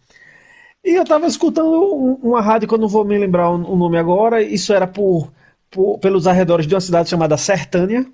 [0.84, 3.96] E eu estava escutando um- uma rádio que eu não vou me lembrar o, nome
[3.96, 5.30] agora, isso era por,
[5.70, 8.04] por- pelos arredores de uma cidade chamada Sertânia.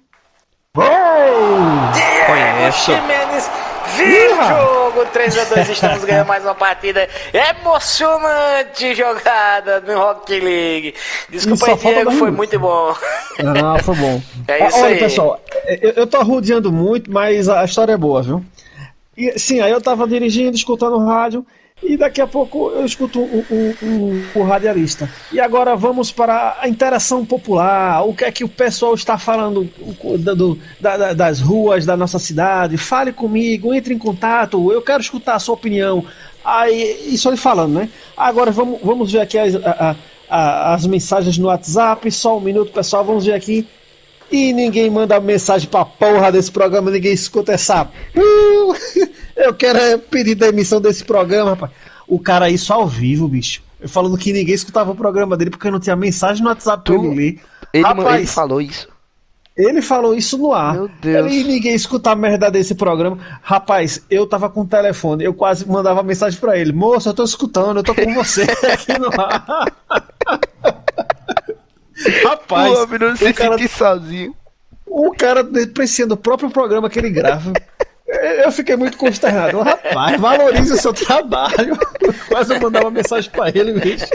[2.26, 2.92] Conheço.
[2.92, 3.50] Jimenez,
[3.96, 4.87] vira o Iha!
[4.98, 10.94] Jogo 3x2, estamos ganhando mais uma partida emocionante jogada no Rock League.
[11.28, 12.94] Desculpa aí, Diego, foi muito bom.
[13.38, 14.22] Ah, foi bom.
[14.48, 14.98] É isso Olha, aí.
[14.98, 18.42] pessoal, eu, eu tô arrodeando muito, mas a história é boa, viu?
[19.16, 21.46] E, sim, aí eu tava dirigindo, escutando o rádio,
[21.82, 25.08] e daqui a pouco eu escuto o, o, o, o radialista.
[25.30, 29.72] E agora vamos para a interação popular, o que é que o pessoal está falando
[30.18, 32.76] do- da- da- das ruas da nossa cidade.
[32.76, 36.04] Fale comigo, entre em contato, eu quero escutar a sua opinião.
[36.42, 37.90] Aí, isso ele falando, né?
[38.16, 39.96] Agora vamos, vamos ver aqui as, a-
[40.28, 43.68] a- as mensagens no WhatsApp, só um minuto, pessoal, vamos ver aqui.
[44.30, 47.88] E ninguém manda mensagem pra porra desse programa, ninguém escuta essa.
[49.36, 51.72] Eu quero é pedir demissão desse programa, rapaz.
[52.06, 53.62] O cara isso ao vivo, bicho.
[53.86, 57.04] Falando que ninguém escutava o programa dele porque não tinha mensagem no WhatsApp pra Tu-
[57.04, 57.40] ele ler.
[57.72, 58.88] Ele, Rapaz, ele falou isso.
[59.56, 60.74] ele falou isso no ar.
[60.74, 61.32] Meu Deus.
[61.32, 63.18] E ninguém escuta a merda desse programa.
[63.42, 66.72] Rapaz, eu tava com o telefone, eu quase mandava mensagem pra ele.
[66.72, 69.66] Moço, eu tô escutando, eu tô com você aqui no ar.
[72.24, 74.34] Rapaz, o homem não se cara sentir sozinho.
[74.86, 77.52] o cara depreciando o próprio programa que ele grava.
[78.42, 79.60] Eu fiquei muito consternado.
[79.60, 81.76] Rapaz, valorize o seu trabalho.
[82.28, 84.06] Quase eu mandava uma mensagem pra ele, bicho.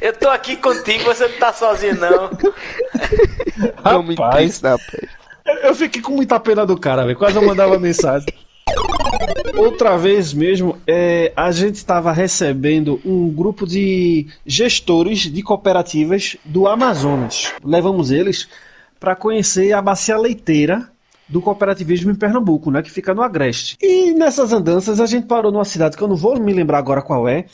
[0.00, 2.30] Eu tô aqui contigo, você não tá sozinho, não.
[3.82, 5.08] Rapaz, peste.
[5.64, 7.18] eu fiquei com muita pena do cara, velho.
[7.18, 8.28] Quase eu mandava uma mensagem.
[9.56, 16.66] Outra vez mesmo, é, a gente estava recebendo um grupo de gestores de cooperativas do
[16.66, 17.52] Amazonas.
[17.62, 18.48] Levamos eles
[18.98, 20.90] para conhecer a bacia leiteira
[21.28, 23.76] do cooperativismo em Pernambuco, né, que fica no Agreste.
[23.80, 27.00] E nessas andanças a gente parou numa cidade que eu não vou me lembrar agora
[27.00, 27.44] qual é,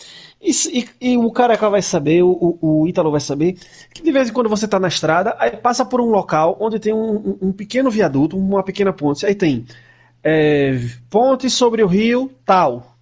[0.41, 3.59] e, e, e o Careca vai saber, o, o Ítalo vai saber,
[3.93, 6.79] que de vez em quando você está na estrada, aí passa por um local onde
[6.79, 9.67] tem um, um, um pequeno viaduto, uma pequena ponte, aí tem
[10.23, 12.97] é, ponte sobre o rio tal,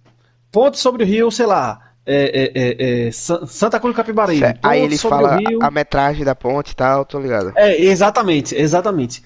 [0.51, 4.57] ponte sobre o rio, sei lá, é, é, é, é Santa Cruz do Capibaribe.
[4.61, 7.53] Aí ele fala a metragem da ponte e tal, tô ligado.
[7.55, 9.23] É, exatamente, exatamente.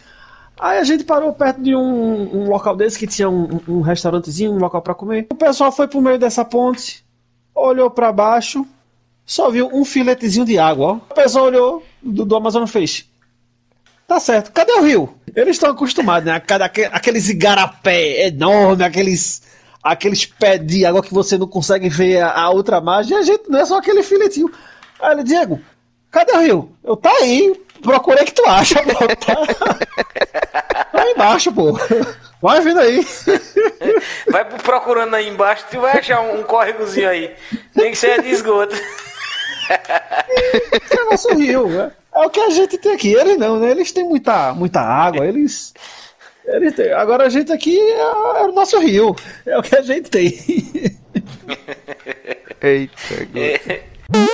[0.60, 4.52] Aí a gente parou perto de um, um local desse que tinha um, um restaurantezinho,
[4.52, 5.28] um local para comer.
[5.32, 7.04] O pessoal foi pro meio dessa ponte,
[7.56, 8.65] olhou para baixo,
[9.25, 10.88] só viu um filetezinho de água.
[10.88, 10.93] Ó.
[10.95, 13.10] O pessoal olhou do, do Amazonas fez.
[14.10, 15.15] Tá certo, cadê o rio?
[15.36, 16.39] Eles estão acostumados, né?
[16.39, 19.43] Cada, aqueles igarapé enormes, aqueles
[19.84, 23.48] aqueles pés de água que você não consegue ver a, a outra margem, a gente
[23.48, 24.52] não é só aquele filetinho.
[25.00, 25.62] Aí ele, Diego,
[26.10, 26.76] cadê o rio?
[26.84, 29.08] Eu tá aí, procurei que tu acha, pô.
[29.15, 31.80] Tá, tá embaixo, pô.
[32.41, 33.08] Vai vindo aí.
[34.28, 37.36] Vai procurando aí embaixo, tu vai achar um, um córregozinho aí.
[37.76, 38.76] Nem que seja de esgoto.
[39.69, 41.91] É nosso rio, né?
[42.19, 43.13] É o que a gente tem aqui.
[43.13, 43.71] Eles não, né?
[43.71, 45.73] Eles têm muita, muita água, eles.
[46.45, 46.91] eles têm.
[46.91, 49.15] Agora a gente aqui é, é o nosso rio.
[49.45, 50.27] É o que a gente tem.
[52.62, 52.93] Eita,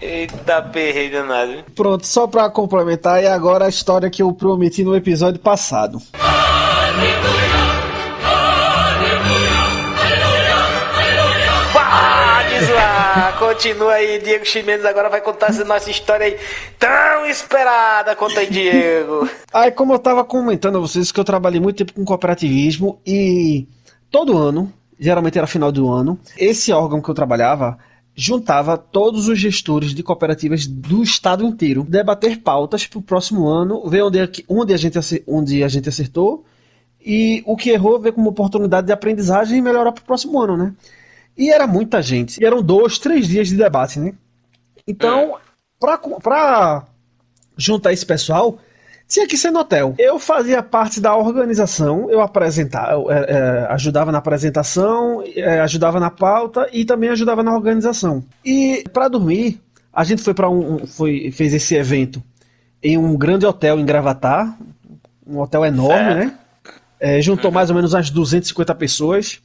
[0.00, 1.64] Eita, perrei danado.
[1.74, 6.00] Pronto, só pra complementar, e agora a história que eu prometi no episódio passado.
[13.54, 16.36] Continua aí, Diego Ximenes agora vai contar essa nossa história aí
[16.76, 18.16] tão esperada.
[18.16, 19.28] Conta aí, Diego.
[19.54, 23.68] Aí, como eu tava comentando a vocês que eu trabalhei muito tempo com cooperativismo e
[24.10, 27.78] todo ano, geralmente era final do ano, esse órgão que eu trabalhava
[28.16, 33.88] juntava todos os gestores de cooperativas do estado inteiro, debater pautas para o próximo ano,
[33.88, 36.44] ver onde, onde, a gente, onde a gente acertou
[37.00, 40.56] e o que errou, ver como oportunidade de aprendizagem e melhorar para o próximo ano,
[40.56, 40.74] né?
[41.36, 42.40] E era muita gente.
[42.40, 44.14] E eram dois, três dias de debate, né?
[44.86, 45.36] Então,
[45.78, 46.84] para
[47.56, 48.58] juntar esse pessoal,
[49.08, 49.94] tinha que ser no hotel.
[49.98, 56.00] Eu fazia parte da organização, eu apresentava, eu, é, é, ajudava na apresentação, é, ajudava
[56.00, 58.24] na pauta e também ajudava na organização.
[58.44, 59.60] E para dormir,
[59.92, 62.22] a gente foi para um, foi, fez esse evento
[62.82, 64.58] em um grande hotel em Gravatar,
[65.26, 66.38] um hotel enorme, né?
[67.00, 69.40] É, juntou mais ou menos umas 250 pessoas.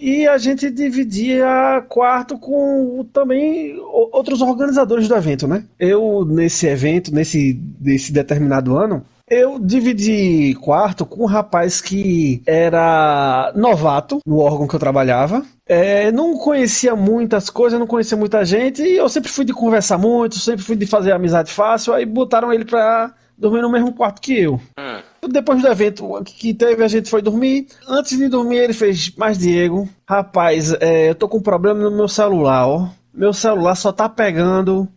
[0.00, 5.64] E a gente dividia quarto com também outros organizadores do evento, né?
[5.78, 13.52] Eu, nesse evento, nesse, nesse determinado ano, eu dividi quarto com um rapaz que era
[13.54, 15.44] novato no órgão que eu trabalhava.
[15.66, 19.98] É, não conhecia muitas coisas, não conhecia muita gente, e eu sempre fui de conversar
[19.98, 24.20] muito, sempre fui de fazer amizade fácil, aí botaram ele pra dormir no mesmo quarto
[24.20, 24.54] que eu.
[24.78, 25.02] Hum.
[25.28, 27.66] Depois do evento que teve, a gente foi dormir.
[27.86, 31.90] Antes de dormir, ele fez, mas Diego, rapaz, é, eu tô com um problema no
[31.90, 32.88] meu celular, ó.
[33.12, 34.88] Meu celular só tá pegando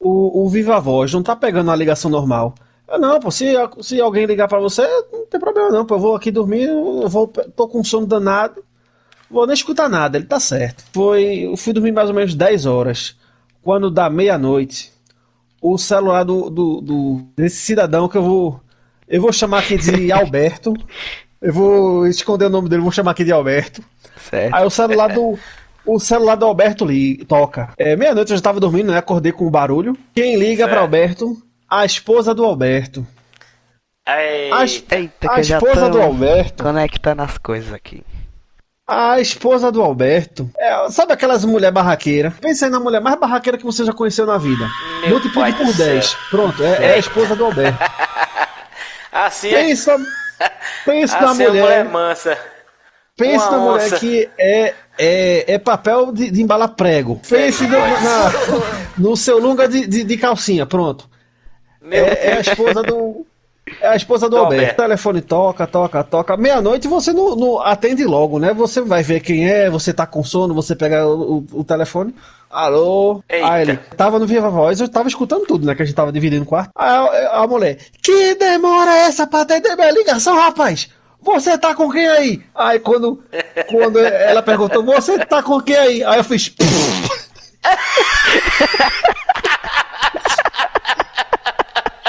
[0.00, 2.54] o, o Viva Voz, não tá pegando a ligação normal.
[2.88, 3.52] Eu, não, pô, se,
[3.82, 5.96] se alguém ligar para você, não tem problema não, pô.
[5.96, 8.64] Eu vou aqui dormir, eu vou, tô com sono danado,
[9.30, 10.84] vou nem escutar nada, ele tá certo.
[10.92, 13.16] Foi, eu fui dormir mais ou menos 10 horas.
[13.62, 14.92] Quando dá meia-noite,
[15.60, 18.60] o celular do, do, do, desse cidadão que eu vou
[19.08, 20.74] eu vou chamar aqui de Alberto.
[21.40, 23.82] Eu vou esconder o nome dele, vou chamar aqui de Alberto.
[24.30, 24.54] Certo.
[24.54, 25.38] Aí o celular do.
[25.86, 27.70] O celular do Alberto li, toca.
[27.78, 28.98] É, Meia-noite eu já estava dormindo, né?
[28.98, 29.96] Acordei com o barulho.
[30.14, 31.40] Quem liga para Alberto?
[31.68, 33.06] A esposa do Alberto.
[34.06, 36.62] A, Eita, a esposa do Alberto.
[36.62, 38.02] Conectando as coisas aqui.
[38.86, 40.50] A esposa do Alberto.
[40.58, 42.32] É, sabe aquelas mulher barraqueira?
[42.40, 44.66] Pensei na mulher mais barraqueira que você já conheceu na vida.
[45.08, 46.16] Multiplique por 10.
[46.30, 47.78] Pronto, é, é, a esposa do Alberto.
[49.26, 49.96] Assim pensa,
[50.38, 50.50] é...
[50.84, 52.38] pensa assim na mulher, mulher mansa.
[53.16, 57.20] Pensa na mulher que é, é, é papel de, de embalar prego.
[57.28, 58.30] Pense no, na,
[58.96, 61.08] no seu lunga de, de, de calcinha, pronto.
[61.90, 63.26] É, é, a esposa do.
[63.80, 64.60] É a esposa do, do Alberto.
[64.60, 64.80] Alberto.
[64.80, 66.36] O telefone toca, toca, toca.
[66.36, 68.52] Meia-noite você não, não, atende logo, né?
[68.54, 72.14] Você vai ver quem é, você tá com sono, você pega o, o, o telefone.
[72.50, 73.22] Alô?
[73.28, 73.52] Eita.
[73.52, 75.74] Aí ele tava no Viva Voz, eu tava escutando tudo, né?
[75.74, 76.70] Que a gente tava dividindo o quarto.
[76.74, 80.88] Aí a, a mulher, que demora é essa pra atender minha ligação, rapaz?
[81.20, 82.42] Você tá com quem aí?
[82.54, 83.22] Aí quando,
[83.68, 86.04] quando ela perguntou, você tá com quem aí?
[86.04, 86.54] Aí eu fiz.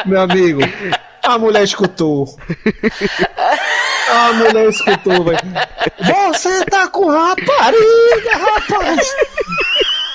[0.06, 0.62] Meu amigo,
[1.24, 2.38] a mulher escutou.
[4.10, 5.40] A mulher escutou, velho.
[6.02, 9.16] Você tá com rapariga, rapaz!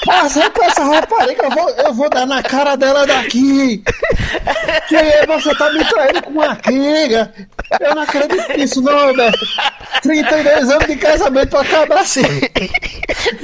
[0.08, 3.82] A casar com essa rapariga, eu vou, eu vou dar na cara dela daqui.
[4.88, 7.32] Que você tá me traindo com uma quenga.
[7.80, 9.46] Eu não acredito nisso, não, Alberto.
[10.02, 12.22] 32 anos de casamento pra acabar assim.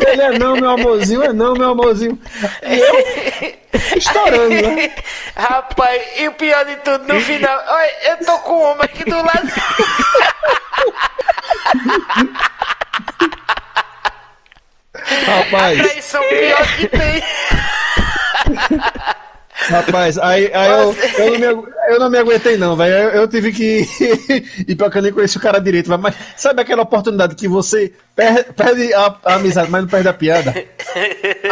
[0.06, 2.18] Ele é não, meu amorzinho, é não, meu amorzinho.
[2.62, 4.92] E eu estourando, né?
[5.34, 9.04] Rapaz, e o pior de tudo, no final, olha, eu tô com um homem aqui
[9.04, 9.48] do lado.
[15.26, 15.80] Rapaz.
[15.80, 17.22] A traição pior que tem.
[19.68, 22.94] Rapaz, aí, aí eu, eu, não me, eu não me aguentei não, velho.
[22.94, 23.86] Eu, eu tive que
[24.66, 27.92] ir pra que eu nem conheci o cara direito, mas sabe aquela oportunidade que você
[28.16, 30.54] per- perde a, a amizade, mas não perde a piada?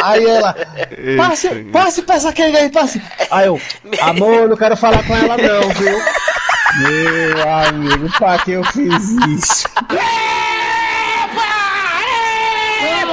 [0.03, 0.55] Aí ela,
[1.17, 2.99] passe, passe pra essa quenga aí, passe.
[3.29, 3.61] Aí eu,
[4.01, 5.99] amor, não quero falar com ela não, viu?
[6.81, 9.67] Meu amigo, pra que eu fiz isso?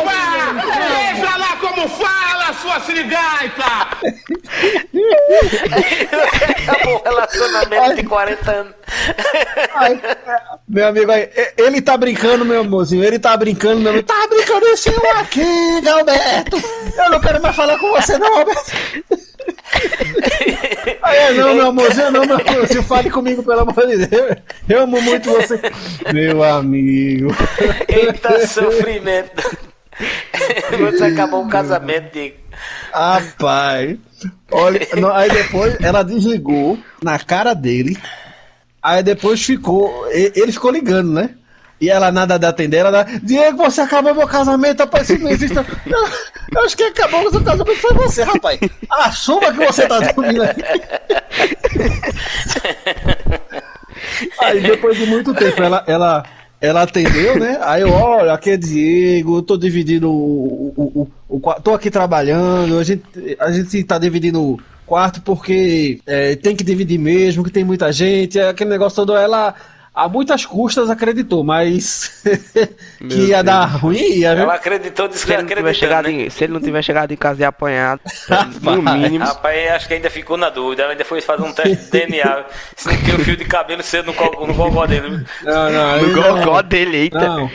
[0.07, 3.65] Veja lá como fala, sua sirigaita!
[6.69, 8.75] Acabou o relacionamento de 40 anos.
[9.75, 10.01] Aí,
[10.69, 13.05] meu amigo, aí, e- ele tá brincando, meu amorzinho.
[13.05, 14.07] Ele tá brincando, meu amigo.
[14.07, 16.57] Tá brincando esse aqui, Alberto.
[16.97, 18.73] Eu não quero mais falar com você, não, Alberto.
[21.03, 22.83] Aí, é, não, meu amorzinho, não, meu amorzinho.
[22.83, 24.37] Fale comigo, pelo amor de Deus.
[24.69, 25.61] Eu amo muito você.
[26.13, 27.29] Meu amigo.
[27.89, 29.57] Eita sofrimento.
[30.79, 32.46] Você acabou o casamento, Diego.
[32.93, 33.99] Rapaz.
[34.51, 37.97] Olha, não, aí depois ela desligou na cara dele.
[38.83, 40.07] Aí depois ficou.
[40.11, 41.31] Ele ficou ligando, né?
[41.81, 45.31] E ela nada de atender, ela dá, Diego, você acabou meu casamento, rapaz, isso não
[45.31, 45.55] existe.
[45.57, 45.65] Eu,
[46.55, 48.59] eu acho que acabou o seu casamento foi você, rapaz.
[48.89, 50.55] Assuma que você tá dormindo aí.
[54.41, 56.25] Aí depois de muito tempo ela, ela,
[56.61, 57.59] ela atendeu, né?
[57.63, 61.91] Aí eu, olha, aqui é Diego, eu tô dividindo o, o, o, o tô aqui
[61.91, 63.03] trabalhando, a gente,
[63.39, 67.93] a gente tá dividindo o quarto porque é, tem que dividir mesmo, que tem muita
[67.93, 69.55] gente, é aquele negócio todo, ela
[69.97, 72.23] a muitas custas acreditou, mas
[73.09, 74.29] que ia dar ruim, ia?
[74.33, 76.13] Ela acreditou, disse Se que ele, não tiver chegado né?
[76.13, 78.01] em, se ele não tiver chegado em casa e apanhado,
[78.61, 79.25] no mínimo.
[79.25, 80.83] Rapaz, acho que ainda ficou na dúvida.
[80.83, 82.45] Ela ainda foi fazer um teste de DNA.
[82.77, 85.25] Se não tem o fio de cabelo cedo no, co- no gogó dele.
[85.43, 86.39] Não, não, No não.
[86.41, 87.19] gogó dele, eita.
[87.19, 87.51] Não.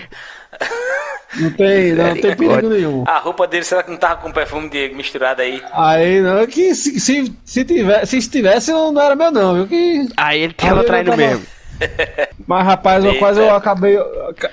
[1.36, 3.04] Não tem, não tem perigo nenhum.
[3.08, 5.62] A roupa dele, será que não tava com perfume Diego misturado aí?
[5.72, 9.68] Aí, não, que se, se, se tivesse, se tivesse, não, não era meu não, viu?
[9.68, 10.10] Que...
[10.18, 11.46] Aí ele tava traindo tava- mesmo.
[12.48, 13.20] Mas, rapaz, eu Eita.
[13.20, 13.98] quase eu acabei,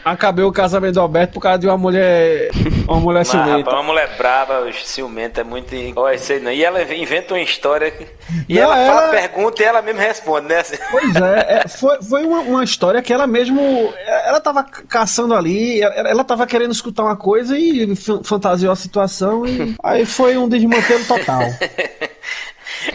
[0.05, 2.51] acabei o casamento do Alberto por causa de uma mulher,
[2.87, 3.71] uma mulher Mas, rapaz, ciumenta.
[3.71, 5.75] uma mulher brava, ciumenta, é muito.
[5.97, 6.53] Olha, sei não.
[6.53, 7.93] E ela inventa uma história.
[8.49, 10.63] E Não, ela fala ela- pergunta e ela mesma responde, né?
[10.91, 13.93] Pois é, é, foi, foi uma, uma história que ela mesmo,
[14.25, 18.77] ela tava caçando ali, ela, ela tava querendo escutar uma coisa e fa- fantasiou a
[18.77, 21.43] situação e aí foi um desmantelo total.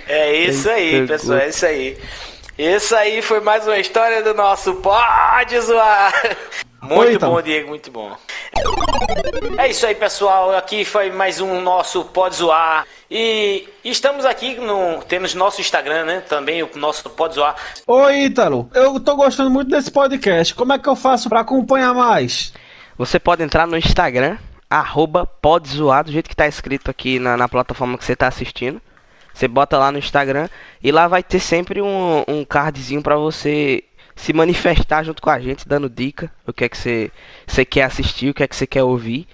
[0.07, 1.97] É isso aí, pessoal, é isso aí.
[2.57, 6.13] Isso aí foi mais uma história do nosso Pode Zoar.
[6.83, 7.31] Muito Oi, então.
[7.31, 8.13] bom, Diego, muito bom.
[9.57, 10.53] É isso aí, pessoal.
[10.53, 12.85] Aqui foi mais um nosso Pode Zoar.
[13.09, 15.01] E estamos aqui no.
[15.03, 16.19] Temos nosso Instagram, né?
[16.19, 17.55] Também o nosso Pode Zoar.
[17.87, 21.93] Oi, Ítalo, eu tô gostando muito desse podcast, como é que eu faço pra acompanhar
[21.93, 22.53] mais?
[22.97, 24.37] Você pode entrar no Instagram,
[24.69, 28.81] arroba podzoar, do jeito que tá escrito aqui na, na plataforma que você tá assistindo.
[29.33, 30.47] Você bota lá no Instagram
[30.81, 33.83] e lá vai ter sempre um, um cardzinho pra você
[34.15, 37.11] se manifestar junto com a gente, dando dica, o que é que você,
[37.47, 39.27] você quer assistir, o que é que você quer ouvir.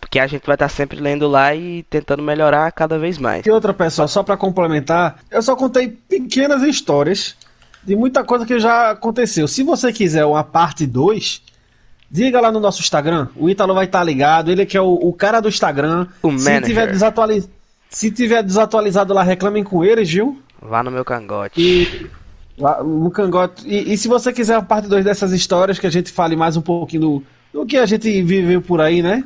[0.00, 3.44] Porque a gente vai estar sempre lendo lá e tentando melhorar cada vez mais.
[3.44, 7.36] E outra pessoal, só pra complementar, eu só contei pequenas histórias
[7.84, 9.46] de muita coisa que já aconteceu.
[9.46, 11.42] Se você quiser uma parte 2,
[12.10, 13.28] diga lá no nosso Instagram.
[13.36, 16.06] O Ítalo vai estar ligado, ele que é o, o cara do Instagram.
[16.22, 16.66] O Se manager.
[16.66, 17.48] tiver, desatualiz...
[17.88, 20.40] Se tiver desatualizado lá, reclamem com eles, viu?
[20.60, 21.60] Vá no meu cangote.
[21.60, 22.10] E
[22.58, 23.66] lá no cangote.
[23.66, 26.56] E, e se você quiser a parte 2 dessas histórias, que a gente fale mais
[26.56, 27.22] um pouquinho do,
[27.52, 29.24] do que a gente viveu por aí, né?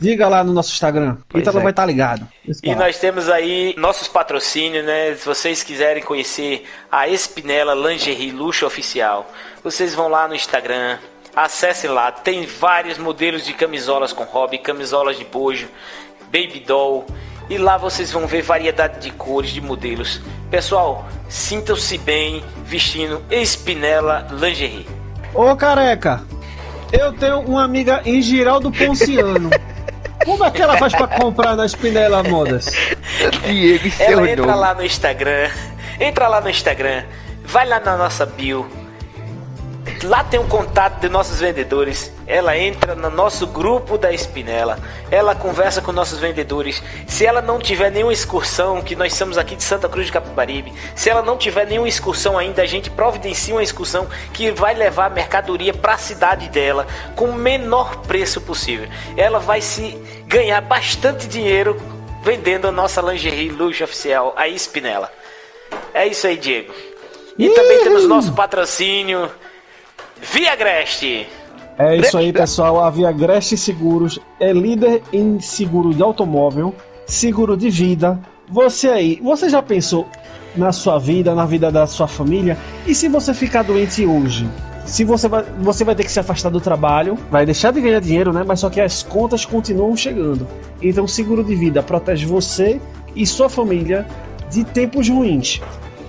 [0.00, 1.16] Diga lá no nosso Instagram.
[1.28, 1.62] Pois Ítalo é.
[1.62, 2.26] vai estar ligado.
[2.62, 5.14] E nós temos aí nossos patrocínios, né?
[5.16, 9.28] Se vocês quiserem conhecer a Espinela Lingerie Luxo Oficial,
[9.62, 10.98] vocês vão lá no Instagram,
[11.34, 15.68] acessem lá, tem vários modelos de camisolas com hobby, camisolas de bojo,
[16.26, 17.04] baby doll,
[17.48, 20.20] e lá vocês vão ver variedade de cores, de modelos.
[20.50, 24.86] Pessoal, sintam-se bem vestindo Espinela Lingerie.
[25.34, 26.22] Ô careca,
[26.92, 29.50] eu tenho uma amiga em Giraldo Ponciano.
[30.24, 32.66] Como é que ela faz pra comprar na Spinella Modas?
[33.44, 34.58] Diego e seu Ela entra nome.
[34.58, 35.50] lá no Instagram,
[36.00, 37.04] entra lá no Instagram,
[37.44, 38.66] vai lá na nossa bio,
[40.04, 42.12] Lá tem um contato de nossos vendedores.
[42.26, 44.78] Ela entra no nosso grupo da Espinela.
[45.10, 46.82] Ela conversa com nossos vendedores.
[47.06, 50.72] Se ela não tiver nenhuma excursão, que nós estamos aqui de Santa Cruz de Capibaribe,
[50.94, 55.06] se ela não tiver nenhuma excursão ainda, a gente providencia uma excursão que vai levar
[55.06, 56.86] a mercadoria para a cidade dela
[57.16, 58.88] com o menor preço possível.
[59.16, 61.80] Ela vai se ganhar bastante dinheiro
[62.22, 65.10] vendendo a nossa lingerie luxo oficial, a Espinela.
[65.94, 66.72] É isso aí, Diego.
[67.38, 69.30] E também temos nosso patrocínio
[70.22, 71.26] Via Agreste.
[71.78, 72.82] É isso aí, pessoal.
[72.82, 76.74] A Via Agreste Seguros é líder em seguro de automóvel,
[77.06, 78.18] seguro de vida.
[78.48, 80.08] Você aí, você já pensou
[80.56, 82.58] na sua vida, na vida da sua família?
[82.86, 84.48] E se você ficar doente hoje?
[84.86, 88.00] Se você vai, você vai ter que se afastar do trabalho, vai deixar de ganhar
[88.00, 88.42] dinheiro, né?
[88.44, 90.48] Mas só que as contas continuam chegando.
[90.82, 92.80] Então, seguro de vida protege você
[93.14, 94.06] e sua família
[94.50, 95.60] de tempos ruins.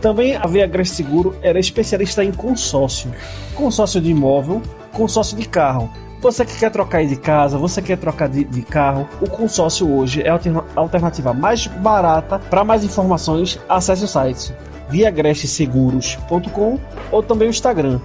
[0.01, 3.11] Também a Viagres Seguro era especialista em consórcio.
[3.55, 4.61] Consórcio de imóvel,
[4.93, 5.91] consórcio de carro.
[6.21, 10.21] Você que quer trocar de casa, você quer trocar de, de carro, o consórcio hoje
[10.21, 10.39] é a
[10.75, 12.39] alternativa mais barata.
[12.39, 14.53] Para mais informações, acesse o site
[14.89, 16.79] viagresteseguros.com
[17.11, 17.99] ou também o Instagram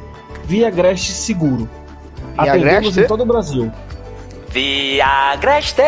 [0.44, 1.68] Viagreste Seguro.
[2.36, 3.72] Atendemos em todo o Brasil.
[4.50, 5.82] Viagreste!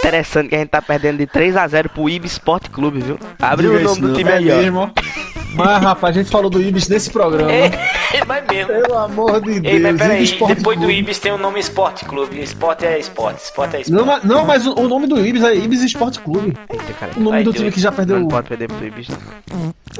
[0.00, 3.18] Interessante que a gente tá perdendo de 3 a 0 pro Ibis Sport Clube, viu?
[3.38, 4.90] Abre o nome do time é aí, mesmo.
[5.54, 7.50] Mas, rapaz, a gente falou do Ibis nesse programa.
[7.52, 8.68] É, vai mesmo.
[8.72, 9.74] Pelo amor de Deus.
[9.74, 10.90] Ei, mas peraí, Sport depois do.
[10.90, 12.40] Ibis tem o nome Esporte Clube.
[12.40, 13.98] Esporte é esporte, esporte é esporte.
[13.98, 16.56] Não, mas- não, mas o, o nome do Ibis é Ibis Esporte Clube.
[16.70, 17.12] Eita, cara.
[17.16, 17.56] O nome do Deus.
[17.56, 18.18] time que já perdeu.
[18.20, 19.08] Não pode perder pro Ibis.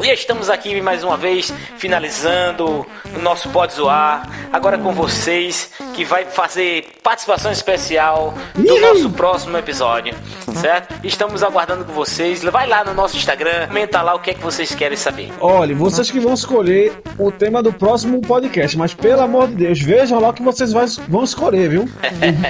[0.02, 4.28] E estamos aqui mais uma vez, finalizando o nosso Pode Zoar.
[4.52, 5.70] Agora com vocês,
[6.00, 10.14] que vai fazer participação especial do nosso próximo episódio,
[10.54, 10.94] certo?
[11.04, 12.42] Estamos aguardando com vocês.
[12.42, 15.30] Vai lá no nosso Instagram, comenta lá o que é que vocês querem saber.
[15.38, 19.78] Olha, vocês que vão escolher o tema do próximo podcast, mas pelo amor de Deus,
[19.78, 21.82] vejam lá o que vocês vai- vão escolher, viu?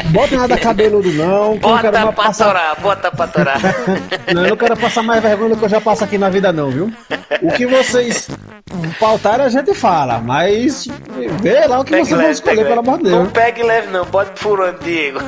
[0.05, 1.55] Não Botem nada cabeludo, não.
[1.55, 2.45] não Bota mais pra passar...
[2.47, 3.61] torar, bota pra torar.
[4.33, 6.53] Não, eu não quero passar mais vergonha do que eu já passo aqui na vida,
[6.53, 6.93] não, viu?
[7.43, 8.29] O que vocês
[8.99, 10.87] pautarem a gente fala, mas
[11.41, 13.33] vê lá o que vocês vão escolher, pelo amor de Não Deus.
[13.41, 15.19] Pegue leve não, pode furando, Diego.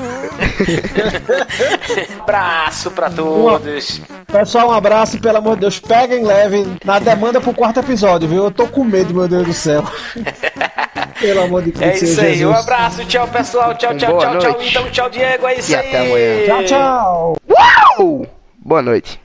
[2.21, 4.03] Abraço pra todos.
[4.27, 8.29] Pessoal, um abraço e pelo amor de Deus, peguem leve na demanda pro quarto episódio,
[8.29, 8.45] viu?
[8.45, 9.83] Eu tô com medo, meu Deus do céu.
[11.19, 11.83] pelo amor de Deus.
[11.83, 12.57] É isso aí, um Jesus.
[12.57, 14.53] abraço, tchau pessoal, tchau, tchau, Boa tchau, tchau.
[14.53, 14.69] noite.
[14.69, 15.89] Então, tchau, Diego, é isso E aí.
[15.89, 16.65] até amanhã.
[16.67, 17.37] Tchau,
[17.97, 18.27] tchau.
[18.59, 19.19] Boa noite.